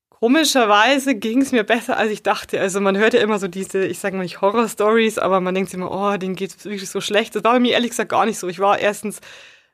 Komischerweise 0.09 1.15
ging 1.15 1.41
es 1.41 1.51
mir 1.51 1.65
besser, 1.65 1.97
als 1.97 2.11
ich 2.11 2.23
dachte. 2.23 2.61
Also 2.61 2.79
man 2.79 2.95
hört 2.95 3.13
ja 3.13 3.19
immer 3.19 3.39
so 3.39 3.49
diese, 3.49 3.85
ich 3.85 3.99
sage 3.99 4.15
mal 4.15 4.23
nicht 4.23 4.39
Horror-Stories, 4.39 5.17
aber 5.17 5.41
man 5.41 5.53
denkt 5.53 5.69
sich 5.69 5.77
immer, 5.77 5.91
oh, 5.91 6.15
denen 6.15 6.37
geht 6.37 6.51
es 6.51 6.63
wirklich 6.63 6.89
so 6.89 7.01
schlecht. 7.01 7.35
Das 7.35 7.43
war 7.43 7.51
bei 7.51 7.59
mir 7.59 7.73
ehrlich 7.73 7.89
gesagt 7.89 8.11
gar 8.11 8.25
nicht 8.25 8.39
so. 8.39 8.47
Ich 8.47 8.59
war 8.59 8.79
erstens 8.79 9.19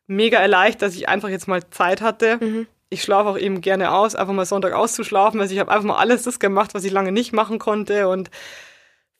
mega 0.09 0.39
erleichtert, 0.39 0.81
dass 0.81 0.95
ich 0.95 1.07
einfach 1.07 1.29
jetzt 1.29 1.47
mal 1.47 1.61
Zeit 1.69 2.01
hatte. 2.01 2.37
Mhm. 2.41 2.67
Ich 2.89 3.03
schlafe 3.03 3.29
auch 3.29 3.37
eben 3.37 3.61
gerne 3.61 3.91
aus, 3.91 4.15
einfach 4.15 4.33
mal 4.33 4.45
Sonntag 4.45 4.73
auszuschlafen. 4.73 5.39
Also 5.39 5.53
ich 5.53 5.59
habe 5.59 5.71
einfach 5.71 5.85
mal 5.85 5.97
alles 5.97 6.23
das 6.23 6.39
gemacht, 6.39 6.73
was 6.73 6.83
ich 6.83 6.91
lange 6.91 7.11
nicht 7.11 7.31
machen 7.31 7.59
konnte. 7.59 8.07
Und 8.07 8.31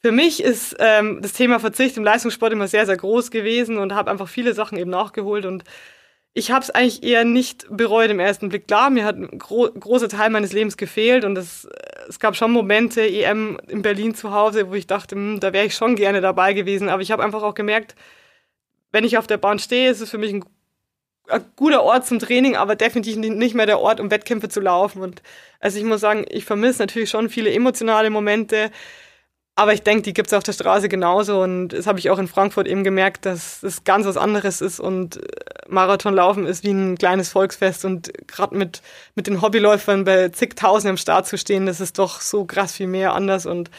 für 0.02 0.12
mich 0.12 0.42
ist 0.42 0.76
ähm, 0.80 1.20
das 1.22 1.34
Thema 1.34 1.60
Verzicht 1.60 1.96
im 1.98 2.04
Leistungssport 2.04 2.52
immer 2.52 2.68
sehr, 2.68 2.88
sehr 2.88 2.98
groß 2.98 3.30
gewesen 3.30 3.78
und 3.78 3.94
habe 3.94 4.10
einfach 4.10 4.28
viele 4.28 4.54
Sachen 4.54 4.78
eben 4.78 4.90
nachgeholt. 4.90 5.46
Und 5.46 5.64
ich 6.34 6.52
habe 6.52 6.64
es 6.64 6.72
eigentlich 6.72 7.04
eher 7.04 7.24
nicht 7.24 7.68
bereut 7.70 8.10
im 8.10 8.20
ersten 8.20 8.50
Blick. 8.50 8.68
Klar, 8.68 8.90
mir 8.90 9.06
hat 9.06 9.18
ein 9.18 9.38
gro 9.38 9.70
großer 9.70 10.10
Teil 10.10 10.32
meines 10.32 10.54
Lebens 10.54 10.78
gefehlt 10.78 11.24
und 11.24 11.38
es, 11.38 11.68
es 12.08 12.20
gab 12.20 12.36
schon 12.36 12.52
Momente, 12.52 13.02
EM 13.02 13.60
in 13.68 13.84
Berlin 13.84 14.16
zu 14.16 14.32
Hause, 14.32 14.70
wo 14.70 14.74
ich 14.74 14.88
dachte, 14.88 15.16
hm, 15.16 15.40
da 15.40 15.54
wäre 15.54 15.66
ich 15.66 15.76
schon 15.76 15.96
gerne 15.96 16.22
dabei 16.22 16.54
gewesen. 16.54 16.90
Aber 16.90 17.04
ich 17.04 17.12
habe 17.12 17.24
einfach 17.24 17.44
auch 17.44 17.54
gemerkt, 17.54 17.96
wenn 18.92 19.04
ich 19.04 19.18
auf 19.20 19.28
der 19.28 19.38
Bahn 19.38 19.60
stehe, 19.60 19.92
ist 19.92 20.02
es 20.02 20.10
für 20.10 20.18
mich 20.18 20.34
ein 20.34 20.46
ein 21.30 21.46
guter 21.56 21.84
Ort 21.84 22.06
zum 22.08 22.20
Training, 22.20 22.56
aber 22.56 22.76
definitiv 22.76 23.18
nicht 23.18 23.56
mehr 23.56 23.66
der 23.66 23.80
Ort, 23.80 24.00
um 24.00 24.12
Wettkämpfe 24.12 24.50
zu 24.50 24.60
laufen. 24.60 25.02
Und 25.02 25.22
also 25.60 25.78
ich 25.78 25.84
muss 25.84 26.02
sagen, 26.02 26.26
ich 26.30 26.46
vermisse 26.46 26.80
natürlich 26.80 27.10
schon 27.10 27.30
viele 27.30 27.52
emotionale 27.52 28.10
Momente, 28.10 28.72
aber 29.56 29.74
ich 29.74 29.84
denke, 29.84 30.04
die 30.04 30.14
gibt 30.14 30.28
es 30.28 30.34
auf 30.34 30.44
der 30.44 30.54
Straße 30.54 30.88
genauso. 30.88 31.42
Und 31.42 31.70
das 31.70 31.86
habe 31.86 32.00
ich 32.00 32.10
auch 32.10 32.20
in 32.20 32.30
Frankfurt 32.30 32.68
eben 32.68 32.84
gemerkt, 32.84 33.26
dass 33.26 33.62
es 33.62 33.84
ganz 33.84 34.06
was 34.06 34.16
anderes 34.16 34.62
ist 34.62 34.80
und 34.80 35.18
äh, 35.18 35.22
Marathonlaufen 35.68 36.46
ist 36.46 36.64
wie 36.64 36.72
ein 36.72 36.98
kleines 36.98 37.30
Volksfest 37.30 37.84
und 37.86 38.12
gerade 38.28 38.56
mit, 38.56 38.82
mit 39.16 39.28
den 39.28 39.42
Hobbyläufern 39.42 40.06
bei 40.06 40.30
zigtausend 40.30 40.90
am 40.90 40.98
Start 40.98 41.28
zu 41.28 41.38
stehen, 41.38 41.66
das 41.66 41.82
ist 41.82 42.00
doch 42.00 42.22
so 42.22 42.46
krass 42.46 42.74
viel 42.74 42.88
mehr 42.88 43.14
anders 43.14 43.46
und 43.46 43.70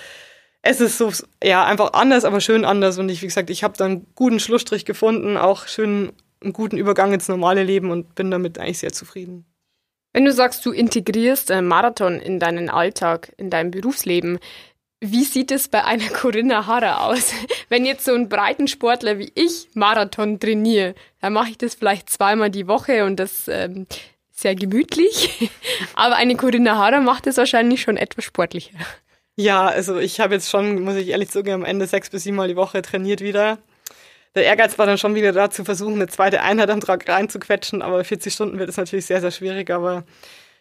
es 0.62 0.80
ist 0.80 0.98
so, 0.98 1.10
ja, 1.42 1.64
einfach 1.64 1.94
anders, 1.94 2.24
aber 2.24 2.40
schön 2.40 2.64
anders. 2.64 2.98
Und 2.98 3.08
ich, 3.08 3.22
wie 3.22 3.26
gesagt, 3.26 3.50
ich 3.50 3.64
habe 3.64 3.76
dann 3.76 3.90
einen 3.90 4.06
guten 4.14 4.40
Schlussstrich 4.40 4.84
gefunden, 4.84 5.36
auch 5.36 5.66
schön 5.66 6.12
einen 6.42 6.52
guten 6.52 6.76
Übergang 6.76 7.12
ins 7.12 7.28
normale 7.28 7.62
Leben 7.62 7.90
und 7.90 8.14
bin 8.14 8.30
damit 8.30 8.58
eigentlich 8.58 8.78
sehr 8.78 8.92
zufrieden. 8.92 9.44
Wenn 10.12 10.24
du 10.24 10.32
sagst, 10.32 10.66
du 10.66 10.72
integrierst 10.72 11.50
einen 11.50 11.68
Marathon 11.68 12.18
in 12.18 12.40
deinen 12.40 12.68
Alltag, 12.68 13.32
in 13.36 13.50
dein 13.50 13.70
Berufsleben, 13.70 14.38
wie 15.00 15.24
sieht 15.24 15.50
es 15.50 15.68
bei 15.68 15.84
einer 15.84 16.08
Corinna 16.12 16.66
Harrer 16.66 17.04
aus? 17.04 17.32
Wenn 17.68 17.84
jetzt 17.84 18.04
so 18.04 18.14
ein 18.14 18.28
Breitensportler 18.28 19.18
wie 19.18 19.32
ich 19.34 19.68
Marathon 19.74 20.40
trainiere, 20.40 20.94
dann 21.20 21.32
mache 21.32 21.50
ich 21.50 21.58
das 21.58 21.74
vielleicht 21.74 22.10
zweimal 22.10 22.50
die 22.50 22.66
Woche 22.66 23.04
und 23.04 23.16
das 23.16 23.46
ähm, 23.48 23.86
sehr 24.30 24.54
gemütlich. 24.54 25.50
Aber 25.94 26.16
eine 26.16 26.36
Corinna 26.36 26.76
Harrer 26.76 27.00
macht 27.00 27.26
es 27.26 27.36
wahrscheinlich 27.36 27.82
schon 27.82 27.96
etwas 27.96 28.24
sportlicher. 28.24 28.78
Ja, 29.36 29.68
also 29.68 29.98
ich 29.98 30.20
habe 30.20 30.34
jetzt 30.34 30.50
schon, 30.50 30.82
muss 30.82 30.96
ich 30.96 31.08
ehrlich 31.08 31.30
zugeben, 31.30 31.62
am 31.62 31.64
Ende 31.64 31.86
sechs 31.86 32.10
bis 32.10 32.24
siebenmal 32.24 32.48
die 32.48 32.56
Woche 32.56 32.82
trainiert 32.82 33.20
wieder 33.20 33.58
der 34.34 34.44
Ehrgeiz 34.44 34.78
war 34.78 34.86
dann 34.86 34.98
schon 34.98 35.14
wieder 35.14 35.32
da, 35.32 35.50
zu 35.50 35.64
versuchen, 35.64 35.94
eine 35.94 36.06
zweite 36.06 36.42
Einheit 36.42 36.70
am 36.70 36.80
Tag 36.80 37.08
reinzuquetschen, 37.08 37.82
aber 37.82 38.04
40 38.04 38.32
Stunden 38.32 38.58
wird 38.58 38.68
es 38.68 38.76
natürlich 38.76 39.06
sehr, 39.06 39.20
sehr 39.20 39.30
schwierig, 39.30 39.70
aber 39.70 40.04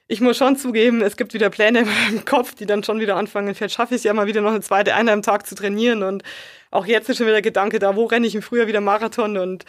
ich 0.08 0.22
muss 0.22 0.38
schon 0.38 0.56
zugeben, 0.56 1.02
es 1.02 1.18
gibt 1.18 1.34
wieder 1.34 1.50
Pläne 1.50 1.86
im 2.10 2.26
Kopf, 2.26 2.56
die 2.56 2.66
dann 2.66 2.84
schon 2.84 3.00
wieder 3.00 3.16
anfangen. 3.16 3.54
Vielleicht 3.54 3.76
schaffe 3.76 3.94
ich 3.94 4.00
es 4.00 4.04
ja 4.04 4.14
mal 4.14 4.26
wieder 4.26 4.42
noch 4.42 4.52
eine 4.52 4.62
zweite 4.62 4.96
Einheit 4.96 5.14
am 5.14 5.22
Tag 5.22 5.46
zu 5.46 5.56
trainieren 5.56 6.04
und 6.04 6.24
auch 6.72 6.86
jetzt 6.86 7.10
ist 7.10 7.18
schon 7.18 7.28
wieder 7.28 7.36
der 7.36 7.42
Gedanke 7.44 7.80
da, 7.80 7.96
wo 7.96 8.06
renne 8.06 8.28
ich 8.28 8.36
im 8.36 8.42
Frühjahr 8.42 8.68
wieder 8.68 8.82
Marathon 8.82 9.38
und 9.38 9.66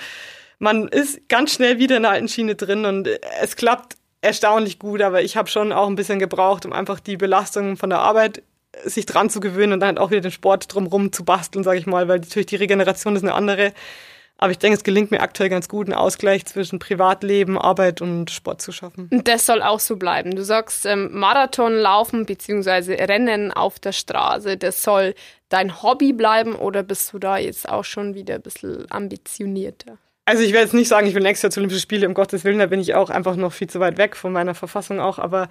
man 0.58 0.88
ist 0.88 1.28
ganz 1.28 1.54
schnell 1.54 1.78
wieder 1.78 1.96
in 1.96 2.02
der 2.02 2.12
alten 2.12 2.28
Schiene 2.28 2.54
drin 2.54 2.84
und 2.84 3.08
es 3.40 3.56
klappt 3.56 3.96
erstaunlich 4.22 4.78
gut, 4.78 5.00
aber 5.00 5.22
ich 5.22 5.36
habe 5.36 5.48
schon 5.48 5.72
auch 5.72 5.88
ein 5.88 5.96
bisschen 5.96 6.18
gebraucht, 6.18 6.66
um 6.66 6.72
einfach 6.72 7.00
die 7.00 7.16
Belastung 7.16 7.76
von 7.76 7.90
der 7.90 8.00
Arbeit 8.00 8.42
sich 8.84 9.06
dran 9.06 9.30
zu 9.30 9.40
gewöhnen 9.40 9.72
und 9.72 9.80
dann 9.80 9.88
halt 9.88 9.98
auch 9.98 10.10
wieder 10.10 10.20
den 10.20 10.30
Sport 10.30 10.72
drumherum 10.72 11.12
zu 11.12 11.24
basteln, 11.24 11.64
sage 11.64 11.78
ich 11.78 11.86
mal, 11.86 12.08
weil 12.08 12.20
natürlich 12.20 12.46
die 12.46 12.56
Regeneration 12.56 13.16
ist 13.16 13.22
eine 13.22 13.34
andere. 13.34 13.72
Aber 14.38 14.52
ich 14.52 14.58
denke, 14.58 14.78
es 14.78 14.84
gelingt 14.84 15.10
mir 15.10 15.20
aktuell 15.20 15.50
ganz 15.50 15.68
gut, 15.68 15.86
einen 15.86 15.94
Ausgleich 15.98 16.46
zwischen 16.46 16.78
Privatleben, 16.78 17.58
Arbeit 17.58 18.00
und 18.00 18.30
Sport 18.30 18.62
zu 18.62 18.72
schaffen. 18.72 19.06
Und 19.12 19.28
das 19.28 19.44
soll 19.44 19.60
auch 19.60 19.80
so 19.80 19.96
bleiben. 19.96 20.34
Du 20.34 20.42
sagst, 20.44 20.86
ähm, 20.86 21.10
Marathon 21.12 21.74
laufen 21.74 22.24
bzw. 22.24 22.94
Rennen 23.04 23.52
auf 23.52 23.78
der 23.78 23.92
Straße, 23.92 24.56
das 24.56 24.82
soll 24.82 25.14
dein 25.50 25.82
Hobby 25.82 26.14
bleiben 26.14 26.54
oder 26.54 26.82
bist 26.82 27.12
du 27.12 27.18
da 27.18 27.36
jetzt 27.36 27.68
auch 27.68 27.84
schon 27.84 28.14
wieder 28.14 28.36
ein 28.36 28.42
bisschen 28.42 28.86
ambitionierter? 28.90 29.98
Also 30.24 30.42
ich 30.42 30.52
werde 30.52 30.64
jetzt 30.64 30.74
nicht 30.74 30.88
sagen, 30.88 31.06
ich 31.06 31.14
will 31.14 31.22
nächstes 31.22 31.42
Jahr 31.42 31.50
zu 31.50 31.60
Olympischen 31.60 31.82
Spiele, 31.82 32.06
um 32.06 32.14
Gottes 32.14 32.44
Willen, 32.44 32.60
da 32.60 32.66
bin 32.66 32.80
ich 32.80 32.94
auch 32.94 33.10
einfach 33.10 33.36
noch 33.36 33.52
viel 33.52 33.68
zu 33.68 33.78
weit 33.80 33.98
weg 33.98 34.16
von 34.16 34.32
meiner 34.32 34.54
Verfassung 34.54 35.00
auch, 35.00 35.18
aber 35.18 35.48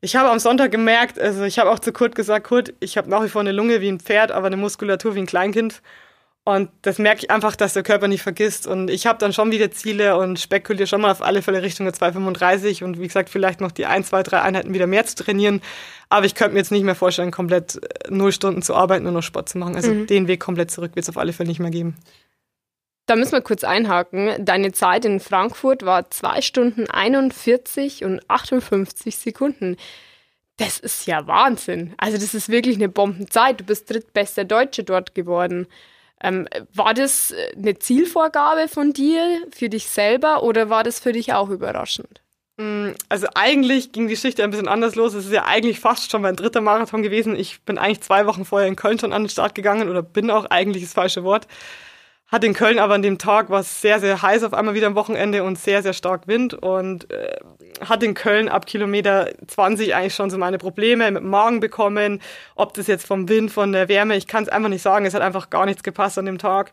ich 0.00 0.16
habe 0.16 0.30
am 0.30 0.38
Sonntag 0.38 0.70
gemerkt, 0.70 1.18
also 1.18 1.44
ich 1.44 1.58
habe 1.58 1.70
auch 1.70 1.78
zu 1.78 1.92
Kurt 1.92 2.14
gesagt, 2.14 2.46
Kurt, 2.46 2.74
ich 2.80 2.96
habe 2.96 3.08
nach 3.10 3.22
wie 3.22 3.28
vor 3.28 3.40
eine 3.40 3.52
Lunge 3.52 3.80
wie 3.80 3.88
ein 3.88 4.00
Pferd, 4.00 4.30
aber 4.30 4.46
eine 4.46 4.56
Muskulatur 4.56 5.14
wie 5.14 5.20
ein 5.20 5.26
Kleinkind. 5.26 5.82
Und 6.44 6.70
das 6.82 6.98
merke 6.98 7.22
ich 7.24 7.30
einfach, 7.32 7.56
dass 7.56 7.72
der 7.72 7.82
Körper 7.82 8.06
nicht 8.06 8.22
vergisst. 8.22 8.68
Und 8.68 8.88
ich 8.88 9.08
habe 9.08 9.18
dann 9.18 9.32
schon 9.32 9.50
wieder 9.50 9.72
Ziele 9.72 10.16
und 10.16 10.38
spekuliere 10.38 10.86
schon 10.86 11.00
mal 11.00 11.10
auf 11.10 11.20
alle 11.20 11.42
Fälle 11.42 11.60
Richtung 11.60 11.86
der 11.86 11.92
235 11.92 12.84
und 12.84 13.00
wie 13.00 13.08
gesagt, 13.08 13.30
vielleicht 13.30 13.60
noch 13.60 13.72
die 13.72 13.84
ein, 13.84 14.04
zwei, 14.04 14.22
drei 14.22 14.42
Einheiten 14.42 14.72
wieder 14.72 14.86
mehr 14.86 15.04
zu 15.04 15.16
trainieren. 15.16 15.60
Aber 16.08 16.24
ich 16.24 16.36
könnte 16.36 16.52
mir 16.52 16.60
jetzt 16.60 16.70
nicht 16.70 16.84
mehr 16.84 16.94
vorstellen, 16.94 17.32
komplett 17.32 17.82
äh, 17.82 18.10
null 18.10 18.30
Stunden 18.30 18.62
zu 18.62 18.76
arbeiten 18.76 19.08
und 19.08 19.14
noch 19.14 19.24
Sport 19.24 19.48
zu 19.48 19.58
machen. 19.58 19.74
Also 19.74 19.90
mhm. 19.92 20.06
den 20.06 20.28
Weg 20.28 20.38
komplett 20.38 20.70
zurück 20.70 20.92
wird 20.94 21.02
es 21.02 21.08
auf 21.08 21.18
alle 21.18 21.32
Fälle 21.32 21.48
nicht 21.48 21.58
mehr 21.58 21.72
geben. 21.72 21.96
Da 23.06 23.14
müssen 23.14 23.32
wir 23.32 23.40
kurz 23.40 23.62
einhaken. 23.62 24.44
Deine 24.44 24.72
Zeit 24.72 25.04
in 25.04 25.20
Frankfurt 25.20 25.84
war 25.84 26.10
2 26.10 26.42
Stunden 26.42 26.90
41 26.90 28.04
und 28.04 28.20
58 28.28 29.16
Sekunden. 29.16 29.76
Das 30.56 30.80
ist 30.80 31.06
ja 31.06 31.26
Wahnsinn. 31.26 31.94
Also 31.98 32.16
das 32.18 32.34
ist 32.34 32.48
wirklich 32.48 32.76
eine 32.76 32.88
Bombenzeit. 32.88 33.60
Du 33.60 33.64
bist 33.64 33.88
drittbester 33.90 34.44
Deutsche 34.44 34.82
dort 34.82 35.14
geworden. 35.14 35.68
Ähm, 36.20 36.48
war 36.74 36.94
das 36.94 37.34
eine 37.56 37.78
Zielvorgabe 37.78 38.68
von 38.68 38.92
dir 38.92 39.42
für 39.54 39.68
dich 39.68 39.86
selber 39.86 40.42
oder 40.42 40.70
war 40.70 40.82
das 40.82 40.98
für 40.98 41.12
dich 41.12 41.34
auch 41.34 41.50
überraschend? 41.50 42.22
Mm, 42.56 42.92
also 43.10 43.26
eigentlich 43.34 43.92
ging 43.92 44.06
die 44.06 44.14
Geschichte 44.14 44.42
ein 44.42 44.50
bisschen 44.50 44.66
anders 44.66 44.94
los. 44.94 45.12
Es 45.12 45.26
ist 45.26 45.32
ja 45.32 45.44
eigentlich 45.44 45.78
fast 45.78 46.10
schon 46.10 46.22
mein 46.22 46.36
dritter 46.36 46.62
Marathon 46.62 47.02
gewesen. 47.02 47.36
Ich 47.36 47.60
bin 47.60 47.76
eigentlich 47.76 48.00
zwei 48.00 48.26
Wochen 48.26 48.46
vorher 48.46 48.66
in 48.66 48.76
Köln 48.76 48.98
schon 48.98 49.12
an 49.12 49.24
den 49.24 49.28
Start 49.28 49.54
gegangen 49.54 49.90
oder 49.90 50.02
bin 50.02 50.30
auch 50.30 50.46
eigentlich 50.46 50.82
das 50.84 50.94
falsche 50.94 51.22
Wort. 51.22 51.46
Hat 52.28 52.42
in 52.42 52.54
Köln 52.54 52.80
aber 52.80 52.94
an 52.94 53.02
dem 53.02 53.18
Tag 53.18 53.50
war 53.50 53.60
es 53.60 53.80
sehr, 53.80 54.00
sehr 54.00 54.20
heiß 54.20 54.42
auf 54.42 54.52
einmal 54.52 54.74
wieder 54.74 54.88
am 54.88 54.96
Wochenende 54.96 55.44
und 55.44 55.58
sehr, 55.58 55.82
sehr 55.84 55.92
stark 55.92 56.26
Wind 56.26 56.54
und 56.54 57.08
äh, 57.12 57.36
hat 57.88 58.02
in 58.02 58.14
Köln 58.14 58.48
ab 58.48 58.66
Kilometer 58.66 59.30
20 59.46 59.94
eigentlich 59.94 60.14
schon 60.14 60.28
so 60.28 60.36
meine 60.36 60.58
Probleme 60.58 61.08
mit 61.12 61.22
dem 61.22 61.30
Magen 61.30 61.60
bekommen. 61.60 62.20
Ob 62.56 62.74
das 62.74 62.88
jetzt 62.88 63.06
vom 63.06 63.28
Wind, 63.28 63.52
von 63.52 63.70
der 63.70 63.88
Wärme, 63.88 64.16
ich 64.16 64.26
kann 64.26 64.42
es 64.42 64.48
einfach 64.48 64.68
nicht 64.68 64.82
sagen. 64.82 65.06
Es 65.06 65.14
hat 65.14 65.22
einfach 65.22 65.50
gar 65.50 65.66
nichts 65.66 65.84
gepasst 65.84 66.18
an 66.18 66.26
dem 66.26 66.38
Tag. 66.38 66.72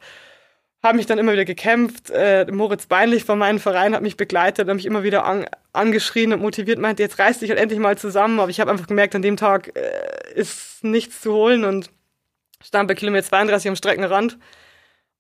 Habe 0.82 0.98
mich 0.98 1.06
dann 1.06 1.20
immer 1.20 1.34
wieder 1.34 1.46
gekämpft. 1.46 2.10
Äh, 2.10 2.48
Moritz 2.52 2.88
Beinlich 2.88 3.24
von 3.24 3.38
meinem 3.38 3.60
Verein 3.60 3.94
hat 3.94 4.02
mich 4.02 4.18
begleitet, 4.18 4.68
hat 4.68 4.76
mich 4.76 4.88
immer 4.88 5.04
wieder 5.04 5.24
an, 5.24 5.46
angeschrien 5.72 6.34
und 6.34 6.42
motiviert, 6.42 6.80
meinte, 6.80 7.04
jetzt 7.04 7.20
reiß 7.20 7.40
dich 7.40 7.52
halt 7.52 7.60
endlich 7.60 7.80
mal 7.80 7.96
zusammen. 7.96 8.40
Aber 8.40 8.50
ich 8.50 8.60
habe 8.60 8.72
einfach 8.72 8.88
gemerkt, 8.88 9.14
an 9.14 9.22
dem 9.22 9.38
Tag 9.38 9.72
äh, 9.78 10.34
ist 10.34 10.84
nichts 10.84 11.22
zu 11.22 11.32
holen 11.32 11.64
und 11.64 11.92
stand 12.64 12.88
bei 12.88 12.96
Kilometer 12.96 13.28
32 13.28 13.70
am 13.70 13.76
Streckenrand 13.76 14.40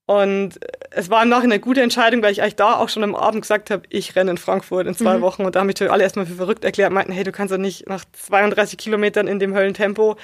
und 0.05 0.59
es 0.91 1.09
war 1.09 1.23
im 1.23 1.29
Nachhinein 1.29 1.53
eine 1.53 1.59
gute 1.61 1.81
Entscheidung, 1.81 2.21
weil 2.21 2.33
ich 2.33 2.41
eigentlich 2.41 2.57
da 2.57 2.75
auch 2.75 2.89
schon 2.89 3.03
am 3.03 3.15
Abend 3.15 3.41
gesagt 3.41 3.69
habe, 3.69 3.83
ich 3.89 4.15
renne 4.15 4.31
in 4.31 4.37
Frankfurt 4.37 4.85
in 4.85 4.95
zwei 4.95 5.17
mhm. 5.17 5.21
Wochen. 5.21 5.45
Und 5.45 5.55
da 5.55 5.61
haben 5.61 5.67
mich 5.67 5.81
alle 5.81 6.03
erstmal 6.03 6.25
für 6.25 6.35
verrückt 6.35 6.65
erklärt, 6.65 6.91
meinten, 6.91 7.13
hey, 7.13 7.23
du 7.23 7.31
kannst 7.31 7.53
doch 7.53 7.57
nicht 7.57 7.87
nach 7.87 8.03
32 8.11 8.77
Kilometern 8.77 9.27
in 9.27 9.39
dem 9.39 9.55
Höllentempo 9.55 10.17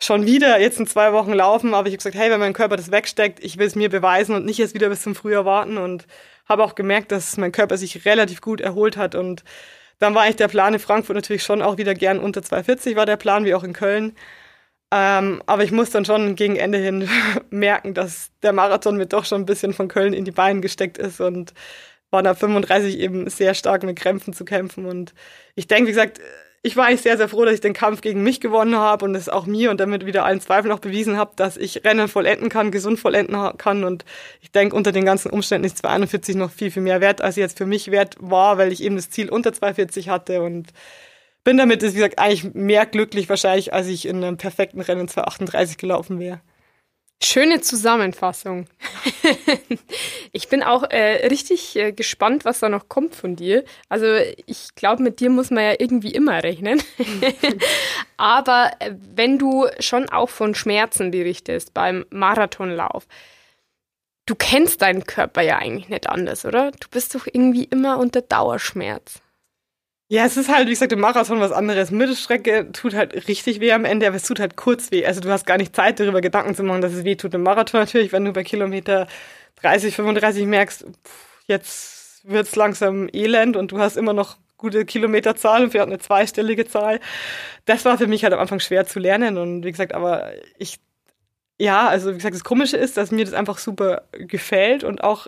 schon 0.00 0.24
wieder 0.24 0.58
jetzt 0.60 0.78
in 0.80 0.86
zwei 0.86 1.12
Wochen 1.12 1.34
laufen. 1.34 1.74
Aber 1.74 1.88
ich 1.88 1.92
habe 1.92 1.98
gesagt, 1.98 2.16
hey, 2.16 2.30
wenn 2.30 2.40
mein 2.40 2.54
Körper 2.54 2.76
das 2.76 2.90
wegsteckt, 2.90 3.44
ich 3.44 3.58
will 3.58 3.66
es 3.66 3.74
mir 3.74 3.90
beweisen 3.90 4.34
und 4.34 4.46
nicht 4.46 4.58
jetzt 4.58 4.74
wieder 4.74 4.88
bis 4.88 5.02
zum 5.02 5.14
Frühjahr 5.14 5.44
warten. 5.44 5.76
Und 5.76 6.06
habe 6.46 6.64
auch 6.64 6.74
gemerkt, 6.74 7.12
dass 7.12 7.36
mein 7.36 7.52
Körper 7.52 7.76
sich 7.76 8.06
relativ 8.06 8.40
gut 8.40 8.62
erholt 8.62 8.96
hat. 8.96 9.14
Und 9.14 9.44
dann 9.98 10.14
war 10.14 10.22
eigentlich 10.22 10.36
der 10.36 10.48
Plan 10.48 10.72
in 10.72 10.80
Frankfurt 10.80 11.16
natürlich 11.16 11.42
schon 11.42 11.60
auch 11.60 11.76
wieder 11.76 11.94
gern 11.94 12.18
unter 12.18 12.42
240 12.42 12.96
war 12.96 13.04
der 13.04 13.16
Plan, 13.18 13.44
wie 13.44 13.54
auch 13.54 13.64
in 13.64 13.74
Köln. 13.74 14.16
Ähm, 14.90 15.42
aber 15.46 15.64
ich 15.64 15.70
muss 15.72 15.90
dann 15.90 16.04
schon 16.04 16.34
gegen 16.34 16.56
Ende 16.56 16.78
hin 16.78 17.08
merken, 17.50 17.94
dass 17.94 18.30
der 18.42 18.52
Marathon 18.52 18.96
mir 18.96 19.06
doch 19.06 19.24
schon 19.24 19.42
ein 19.42 19.46
bisschen 19.46 19.74
von 19.74 19.88
Köln 19.88 20.14
in 20.14 20.24
die 20.24 20.30
Beine 20.30 20.60
gesteckt 20.60 20.98
ist 20.98 21.20
und 21.20 21.52
war 22.10 22.22
da 22.22 22.34
35 22.34 22.98
eben 22.98 23.28
sehr 23.28 23.54
stark 23.54 23.82
mit 23.82 23.98
Krämpfen 23.98 24.32
zu 24.32 24.44
kämpfen. 24.46 24.86
Und 24.86 25.12
ich 25.54 25.66
denke, 25.66 25.88
wie 25.88 25.92
gesagt, 25.92 26.20
ich 26.62 26.76
war 26.76 26.86
eigentlich 26.86 27.02
sehr, 27.02 27.16
sehr 27.16 27.28
froh, 27.28 27.44
dass 27.44 27.54
ich 27.54 27.60
den 27.60 27.74
Kampf 27.74 28.00
gegen 28.00 28.22
mich 28.22 28.40
gewonnen 28.40 28.76
habe 28.76 29.04
und 29.04 29.14
es 29.14 29.28
auch 29.28 29.46
mir 29.46 29.70
und 29.70 29.78
damit 29.78 30.06
wieder 30.06 30.24
allen 30.24 30.40
Zweifeln 30.40 30.72
auch 30.72 30.80
bewiesen 30.80 31.16
habe, 31.16 31.32
dass 31.36 31.56
ich 31.56 31.84
Rennen 31.84 32.08
vollenden 32.08 32.48
kann, 32.48 32.70
gesund 32.70 32.98
vollenden 32.98 33.56
kann. 33.58 33.84
Und 33.84 34.04
ich 34.40 34.50
denke, 34.50 34.74
unter 34.74 34.90
den 34.90 35.04
ganzen 35.04 35.30
Umständen 35.30 35.66
ist 35.66 35.78
241 35.78 36.34
noch 36.34 36.50
viel, 36.50 36.70
viel 36.70 36.82
mehr 36.82 37.00
wert, 37.00 37.20
als 37.20 37.36
sie 37.36 37.42
jetzt 37.42 37.58
für 37.58 37.66
mich 37.66 37.90
wert 37.90 38.16
war, 38.18 38.58
weil 38.58 38.72
ich 38.72 38.82
eben 38.82 38.96
das 38.96 39.10
Ziel 39.10 39.28
unter 39.28 39.52
240 39.52 40.08
hatte 40.08 40.42
und 40.42 40.72
bin 41.44 41.56
damit, 41.56 41.82
wie 41.82 41.92
gesagt, 41.92 42.18
eigentlich 42.18 42.54
mehr 42.54 42.86
glücklich 42.86 43.28
wahrscheinlich, 43.28 43.72
als 43.72 43.86
ich 43.86 44.06
in 44.06 44.22
einem 44.22 44.36
perfekten 44.36 44.80
Rennen 44.80 45.08
238 45.08 45.78
gelaufen 45.78 46.18
wäre. 46.18 46.40
Schöne 47.20 47.60
Zusammenfassung. 47.60 48.66
ich 50.32 50.48
bin 50.48 50.62
auch 50.62 50.84
äh, 50.84 51.26
richtig 51.26 51.74
äh, 51.74 51.90
gespannt, 51.90 52.44
was 52.44 52.60
da 52.60 52.68
noch 52.68 52.88
kommt 52.88 53.16
von 53.16 53.34
dir. 53.34 53.64
Also 53.88 54.06
ich 54.46 54.76
glaube, 54.76 55.02
mit 55.02 55.18
dir 55.18 55.28
muss 55.28 55.50
man 55.50 55.64
ja 55.64 55.74
irgendwie 55.76 56.12
immer 56.12 56.44
rechnen. 56.44 56.80
Aber 58.16 58.70
äh, 58.78 58.92
wenn 59.14 59.36
du 59.36 59.66
schon 59.80 60.08
auch 60.10 60.28
von 60.28 60.54
Schmerzen 60.54 61.10
berichtest 61.10 61.74
beim 61.74 62.06
Marathonlauf, 62.10 63.08
du 64.26 64.36
kennst 64.36 64.82
deinen 64.82 65.04
Körper 65.04 65.42
ja 65.42 65.58
eigentlich 65.58 65.88
nicht 65.88 66.08
anders, 66.08 66.44
oder? 66.44 66.70
Du 66.70 66.86
bist 66.88 67.16
doch 67.16 67.26
irgendwie 67.26 67.64
immer 67.64 67.98
unter 67.98 68.22
Dauerschmerz. 68.22 69.22
Ja, 70.10 70.24
es 70.24 70.38
ist 70.38 70.48
halt, 70.48 70.66
wie 70.68 70.70
gesagt, 70.70 70.92
im 70.92 71.00
Marathon 71.00 71.38
was 71.40 71.52
anderes. 71.52 71.90
Mittelstrecke 71.90 72.72
tut 72.72 72.94
halt 72.94 73.28
richtig 73.28 73.60
weh 73.60 73.72
am 73.72 73.84
Ende, 73.84 74.06
aber 74.06 74.16
es 74.16 74.22
tut 74.22 74.40
halt 74.40 74.56
kurz 74.56 74.90
weh. 74.90 75.04
Also 75.04 75.20
du 75.20 75.28
hast 75.30 75.44
gar 75.44 75.58
nicht 75.58 75.76
Zeit, 75.76 76.00
darüber 76.00 76.22
Gedanken 76.22 76.54
zu 76.54 76.62
machen, 76.62 76.80
dass 76.80 76.94
es 76.94 77.04
weh 77.04 77.14
tut. 77.16 77.34
Im 77.34 77.42
Marathon 77.42 77.80
natürlich, 77.80 78.10
wenn 78.12 78.24
du 78.24 78.32
bei 78.32 78.42
Kilometer 78.42 79.06
30, 79.60 79.94
35 79.94 80.46
merkst, 80.46 80.86
pff, 81.04 81.44
jetzt 81.46 82.22
wird's 82.24 82.56
langsam 82.56 83.08
elend 83.12 83.56
und 83.56 83.70
du 83.72 83.78
hast 83.80 83.96
immer 83.98 84.14
noch 84.14 84.38
gute 84.56 84.86
Kilometerzahl 84.86 85.62
und 85.64 85.70
vielleicht 85.70 85.88
eine 85.88 85.98
zweistellige 85.98 86.66
Zahl. 86.66 87.00
Das 87.66 87.84
war 87.84 87.98
für 87.98 88.06
mich 88.06 88.24
halt 88.24 88.32
am 88.32 88.40
Anfang 88.40 88.60
schwer 88.60 88.86
zu 88.86 89.00
lernen 89.00 89.36
und 89.36 89.64
wie 89.64 89.70
gesagt, 89.70 89.94
aber 89.94 90.32
ich 90.58 90.78
ja, 91.60 91.88
also 91.88 92.10
wie 92.10 92.14
gesagt, 92.14 92.36
das 92.36 92.44
Komische 92.44 92.76
ist, 92.76 92.96
dass 92.96 93.10
mir 93.10 93.24
das 93.24 93.34
einfach 93.34 93.58
super 93.58 94.02
gefällt 94.12 94.84
und 94.84 95.02
auch 95.02 95.26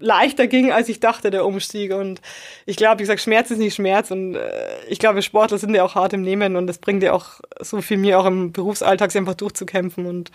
leichter 0.00 0.48
ging, 0.48 0.72
als 0.72 0.88
ich 0.88 0.98
dachte, 0.98 1.30
der 1.30 1.46
Umstieg. 1.46 1.92
Und 1.92 2.20
ich 2.66 2.76
glaube, 2.76 2.98
wie 2.98 3.04
gesagt, 3.04 3.20
Schmerz 3.20 3.52
ist 3.52 3.58
nicht 3.58 3.76
Schmerz. 3.76 4.10
Und 4.10 4.34
äh, 4.34 4.84
ich 4.88 4.98
glaube, 4.98 5.22
Sportler 5.22 5.58
sind 5.58 5.72
ja 5.74 5.84
auch 5.84 5.94
hart 5.94 6.12
im 6.14 6.22
Nehmen 6.22 6.56
und 6.56 6.66
das 6.66 6.78
bringt 6.78 7.04
ja 7.04 7.12
auch 7.12 7.40
so 7.60 7.80
viel 7.80 7.96
mir 7.96 8.18
auch 8.18 8.26
im 8.26 8.50
Berufsalltag, 8.50 9.12
sich 9.12 9.20
einfach 9.20 9.34
durchzukämpfen. 9.34 10.06
Und 10.06 10.32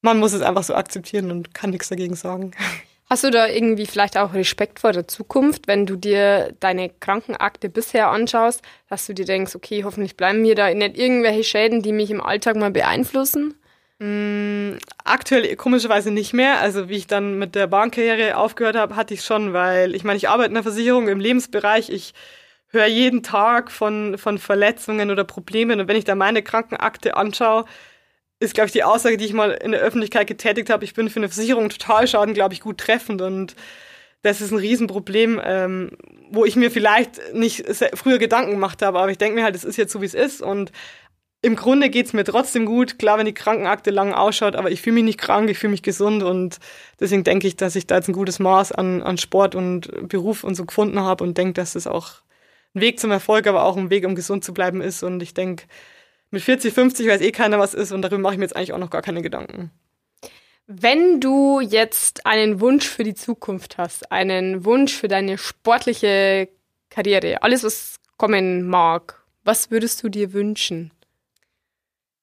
man 0.00 0.18
muss 0.18 0.32
es 0.32 0.40
einfach 0.40 0.64
so 0.64 0.74
akzeptieren 0.74 1.30
und 1.30 1.52
kann 1.52 1.68
nichts 1.68 1.90
dagegen 1.90 2.14
sagen. 2.14 2.52
Hast 3.10 3.24
du 3.24 3.30
da 3.30 3.46
irgendwie 3.46 3.84
vielleicht 3.84 4.16
auch 4.16 4.32
Respekt 4.32 4.80
vor 4.80 4.92
der 4.92 5.06
Zukunft, 5.06 5.68
wenn 5.68 5.84
du 5.84 5.96
dir 5.96 6.54
deine 6.60 6.88
Krankenakte 6.88 7.68
bisher 7.68 8.08
anschaust, 8.08 8.62
dass 8.88 9.06
du 9.06 9.12
dir 9.12 9.26
denkst, 9.26 9.54
okay, 9.54 9.84
hoffentlich 9.84 10.16
bleiben 10.16 10.40
mir 10.40 10.54
da 10.54 10.72
nicht 10.72 10.96
irgendwelche 10.96 11.44
Schäden, 11.44 11.82
die 11.82 11.92
mich 11.92 12.10
im 12.10 12.22
Alltag 12.22 12.56
mal 12.56 12.70
beeinflussen? 12.70 13.54
Mm, 13.98 14.78
aktuell 15.04 15.54
komischerweise 15.56 16.10
nicht 16.10 16.32
mehr. 16.32 16.60
Also 16.60 16.88
wie 16.88 16.96
ich 16.96 17.06
dann 17.06 17.38
mit 17.38 17.54
der 17.54 17.66
Bahnkarriere 17.66 18.36
aufgehört 18.36 18.76
habe, 18.76 18.96
hatte 18.96 19.14
ich 19.14 19.24
schon, 19.24 19.52
weil 19.52 19.94
ich 19.94 20.04
meine, 20.04 20.16
ich 20.16 20.28
arbeite 20.28 20.48
in 20.48 20.54
der 20.54 20.62
Versicherung 20.62 21.08
im 21.08 21.20
Lebensbereich. 21.20 21.90
Ich 21.90 22.14
höre 22.68 22.86
jeden 22.86 23.22
Tag 23.22 23.70
von, 23.70 24.18
von 24.18 24.38
Verletzungen 24.38 25.10
oder 25.10 25.24
Problemen. 25.24 25.80
Und 25.80 25.88
wenn 25.88 25.96
ich 25.96 26.04
da 26.04 26.14
meine 26.14 26.42
Krankenakte 26.42 27.16
anschaue, 27.16 27.64
ist, 28.40 28.54
glaube 28.54 28.66
ich, 28.66 28.72
die 28.72 28.82
Aussage, 28.82 29.16
die 29.16 29.26
ich 29.26 29.32
mal 29.32 29.52
in 29.52 29.72
der 29.72 29.80
Öffentlichkeit 29.80 30.26
getätigt 30.26 30.70
habe, 30.70 30.84
ich 30.84 30.94
bin 30.94 31.08
für 31.08 31.20
eine 31.20 31.28
Versicherung 31.28 31.68
Totalschaden, 31.68 32.34
glaube 32.34 32.54
ich, 32.54 32.60
gut 32.60 32.78
treffend. 32.78 33.22
Und 33.22 33.54
das 34.22 34.40
ist 34.40 34.52
ein 34.52 34.58
Riesenproblem, 34.58 35.40
ähm, 35.44 35.90
wo 36.30 36.44
ich 36.44 36.56
mir 36.56 36.70
vielleicht 36.70 37.34
nicht 37.34 37.64
früher 37.94 38.18
Gedanken 38.18 38.52
gemacht 38.52 38.82
habe. 38.82 38.98
Aber 38.98 39.10
ich 39.10 39.18
denke 39.18 39.36
mir 39.36 39.44
halt, 39.44 39.54
es 39.54 39.64
ist 39.64 39.76
jetzt 39.76 39.92
so, 39.92 40.00
wie 40.00 40.06
es 40.06 40.14
ist. 40.14 40.42
Und 40.42 40.72
im 41.42 41.56
Grunde 41.56 41.90
geht's 41.90 42.12
mir 42.12 42.22
trotzdem 42.22 42.66
gut. 42.66 43.00
Klar, 43.00 43.18
wenn 43.18 43.26
die 43.26 43.34
Krankenakte 43.34 43.90
lang 43.90 44.14
ausschaut, 44.14 44.54
aber 44.54 44.70
ich 44.70 44.80
fühle 44.80 44.94
mich 44.94 45.04
nicht 45.04 45.18
krank, 45.18 45.50
ich 45.50 45.58
fühle 45.58 45.72
mich 45.72 45.82
gesund 45.82 46.22
und 46.22 46.58
deswegen 47.00 47.24
denke 47.24 47.48
ich, 47.48 47.56
dass 47.56 47.74
ich 47.74 47.88
da 47.88 47.96
jetzt 47.96 48.08
ein 48.08 48.14
gutes 48.14 48.38
Maß 48.38 48.70
an, 48.70 49.02
an 49.02 49.18
Sport 49.18 49.56
und 49.56 50.08
Beruf 50.08 50.44
und 50.44 50.54
so 50.54 50.64
gefunden 50.64 51.00
habe 51.00 51.24
und 51.24 51.36
denke, 51.36 51.54
dass 51.54 51.74
es 51.74 51.88
auch 51.88 52.22
ein 52.74 52.80
Weg 52.80 53.00
zum 53.00 53.10
Erfolg, 53.10 53.48
aber 53.48 53.64
auch 53.64 53.76
ein 53.76 53.90
Weg, 53.90 54.06
um 54.06 54.14
gesund 54.14 54.44
zu 54.44 54.54
bleiben 54.54 54.80
ist. 54.80 55.02
Und 55.02 55.20
ich 55.20 55.34
denke, 55.34 55.64
mit 56.30 56.42
40, 56.42 56.72
50 56.72 57.08
weiß 57.08 57.20
eh 57.20 57.32
keiner, 57.32 57.58
was 57.58 57.74
ist 57.74 57.90
und 57.90 58.02
darüber 58.02 58.22
mache 58.22 58.34
ich 58.34 58.38
mir 58.38 58.44
jetzt 58.44 58.56
eigentlich 58.56 58.72
auch 58.72 58.78
noch 58.78 58.90
gar 58.90 59.02
keine 59.02 59.20
Gedanken. 59.20 59.72
Wenn 60.68 61.20
du 61.20 61.60
jetzt 61.60 62.24
einen 62.24 62.60
Wunsch 62.60 62.88
für 62.88 63.02
die 63.02 63.14
Zukunft 63.14 63.78
hast, 63.78 64.12
einen 64.12 64.64
Wunsch 64.64 64.94
für 64.94 65.08
deine 65.08 65.38
sportliche 65.38 66.48
Karriere, 66.88 67.42
alles, 67.42 67.64
was 67.64 67.96
kommen 68.16 68.68
mag, 68.68 69.20
was 69.42 69.72
würdest 69.72 70.04
du 70.04 70.08
dir 70.08 70.32
wünschen? 70.32 70.92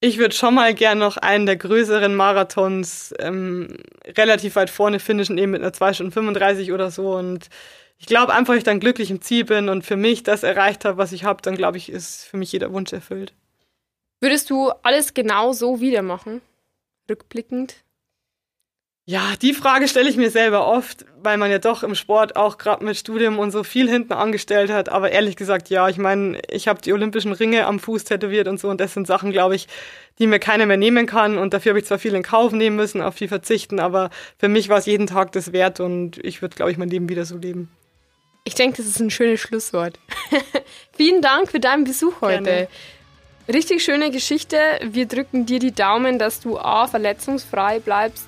Ich 0.02 0.18
würde 0.18 0.34
schon 0.34 0.56
mal 0.56 0.74
gern 0.74 0.98
noch 0.98 1.18
einen 1.18 1.46
der 1.46 1.58
größeren 1.58 2.16
Marathons 2.16 3.14
ähm, 3.20 3.78
relativ 4.06 4.56
weit 4.56 4.70
vorne 4.70 5.00
finishen, 5.00 5.38
eben 5.38 5.52
mit 5.52 5.62
einer 5.62 5.74
2 5.74 5.94
Stunden 5.94 6.14
35 6.14 6.72
oder 6.72 6.90
so. 6.90 7.16
Und 7.16 7.50
ich 7.98 8.06
glaube 8.06 8.34
einfach, 8.34 8.54
ich 8.54 8.64
dann 8.64 8.80
glücklich 8.80 9.12
im 9.12 9.22
Ziel 9.22 9.44
bin 9.44 9.68
und 9.68 9.86
für 9.86 9.98
mich 9.98 10.24
das 10.24 10.44
erreicht 10.44 10.86
habe, 10.86 10.98
was 10.98 11.12
ich 11.12 11.26
habe, 11.26 11.42
dann 11.42 11.56
glaube 11.56 11.78
ich, 11.78 11.90
ist 11.90 12.24
für 12.24 12.38
mich 12.38 12.52
jeder 12.54 12.72
Wunsch 12.72 12.94
erfüllt. 12.94 13.34
Würdest 14.22 14.50
du 14.50 14.70
alles 14.84 15.14
genau 15.14 15.52
so 15.52 15.82
wieder 15.82 16.02
machen? 16.02 16.42
Rückblickend? 17.10 17.76
Ja, 19.10 19.34
die 19.42 19.56
Frage 19.56 19.88
stelle 19.88 20.08
ich 20.08 20.18
mir 20.18 20.30
selber 20.30 20.68
oft, 20.68 21.04
weil 21.24 21.38
man 21.38 21.50
ja 21.50 21.58
doch 21.58 21.82
im 21.82 21.96
Sport 21.96 22.36
auch 22.36 22.60
gerade 22.60 22.86
mit 22.86 22.96
Studium 22.96 23.40
und 23.40 23.50
so 23.50 23.64
viel 23.64 23.90
hinten 23.90 24.14
angestellt 24.14 24.70
hat. 24.70 24.90
Aber 24.90 25.12
ehrlich 25.12 25.36
gesagt, 25.36 25.72
ja, 25.72 25.90
ich 25.90 25.98
meine, 25.98 26.40
ich 26.48 26.68
habe 26.68 26.80
die 26.80 26.94
olympischen 26.94 27.32
Ringe 27.32 27.66
am 27.66 27.80
Fuß 27.80 28.04
tätowiert 28.04 28.48
und 28.48 28.60
so 28.60 28.70
und 28.70 28.80
das 28.80 28.94
sind 28.94 29.08
Sachen, 29.08 29.32
glaube 29.32 29.56
ich, 29.56 29.68
die 30.20 30.28
mir 30.28 30.38
keiner 30.38 30.68
mehr 30.68 30.78
nehmen 30.78 31.08
kann. 31.08 31.40
Und 31.40 31.56
dafür 31.56 31.72
habe 31.72 31.80
ich 31.80 31.86
zwar 31.86 31.98
viel 31.98 32.14
in 32.14 32.22
Kauf 32.22 32.52
nehmen 32.52 32.76
müssen, 32.76 33.02
auf 33.02 33.16
viel 33.16 33.28
verzichten, 33.28 33.80
aber 33.80 34.12
für 34.38 34.48
mich 34.48 34.70
war 34.70 34.78
es 34.78 34.86
jeden 34.86 35.08
Tag 35.08 35.32
das 35.32 35.54
wert 35.54 35.80
und 35.80 36.24
ich 36.24 36.44
würde, 36.44 36.56
glaube 36.56 36.72
ich, 36.72 36.78
mein 36.78 36.90
Leben 36.90 37.10
wieder 37.10 37.26
so 37.26 37.36
leben. 37.36 37.72
Ich 38.44 38.54
denke, 38.54 38.78
das 38.78 38.86
ist 38.86 39.00
ein 39.00 39.10
schönes 39.10 39.40
Schlusswort. 39.40 39.98
Vielen 40.96 41.24
Dank 41.24 41.50
für 41.50 41.60
deinen 41.60 41.84
Besuch 41.84 42.22
heute. 42.22 42.44
Gerne. 42.44 42.68
Richtig 43.52 43.84
schöne 43.84 44.12
Geschichte. 44.12 44.60
Wir 44.84 45.08
drücken 45.08 45.48
dir 45.48 45.58
die 45.58 45.72
Daumen, 45.74 46.20
dass 46.20 46.42
du 46.42 46.60
A, 46.60 46.86
verletzungsfrei 46.86 47.80
bleibst 47.80 48.28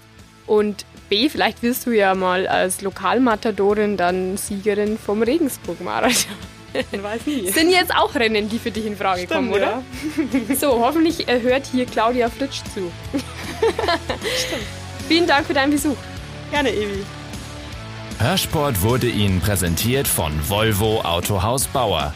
und 0.51 0.85
B, 1.07 1.29
vielleicht 1.29 1.63
wirst 1.63 1.85
du 1.85 1.91
ja 1.91 2.13
mal 2.13 2.45
als 2.45 2.81
Lokalmatadorin 2.81 3.95
dann 3.95 4.35
Siegerin 4.35 4.97
vom 4.97 5.23
Regensburg-Marathon. 5.23 6.35
Man 6.91 7.03
weiß 7.03 7.25
nie. 7.25 7.49
Sind 7.49 7.69
jetzt 7.71 7.95
auch 7.95 8.13
Rennen, 8.15 8.49
die 8.49 8.59
für 8.59 8.69
dich 8.69 8.85
in 8.85 8.97
Frage 8.97 9.21
Stimmt, 9.21 9.31
kommen, 9.31 9.53
oder? 9.53 9.81
Ja. 10.49 10.55
So, 10.59 10.85
hoffentlich 10.85 11.25
hört 11.27 11.67
hier 11.67 11.85
Claudia 11.85 12.29
Fritsch 12.29 12.63
zu. 12.73 12.91
Stimmt. 13.11 14.63
Vielen 15.07 15.25
Dank 15.25 15.47
für 15.47 15.53
deinen 15.53 15.71
Besuch. 15.71 15.97
Gerne, 16.51 16.69
Evi. 16.69 17.03
Hörsport 18.19 18.81
wurde 18.81 19.07
Ihnen 19.07 19.39
präsentiert 19.39 20.07
von 20.07 20.33
Volvo 20.49 20.99
Autohaus 21.01 21.67
Bauer. 21.67 22.13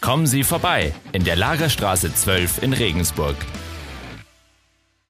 Kommen 0.00 0.26
Sie 0.26 0.44
vorbei 0.44 0.94
in 1.12 1.24
der 1.24 1.36
Lagerstraße 1.36 2.14
12 2.14 2.62
in 2.62 2.72
Regensburg. 2.72 3.36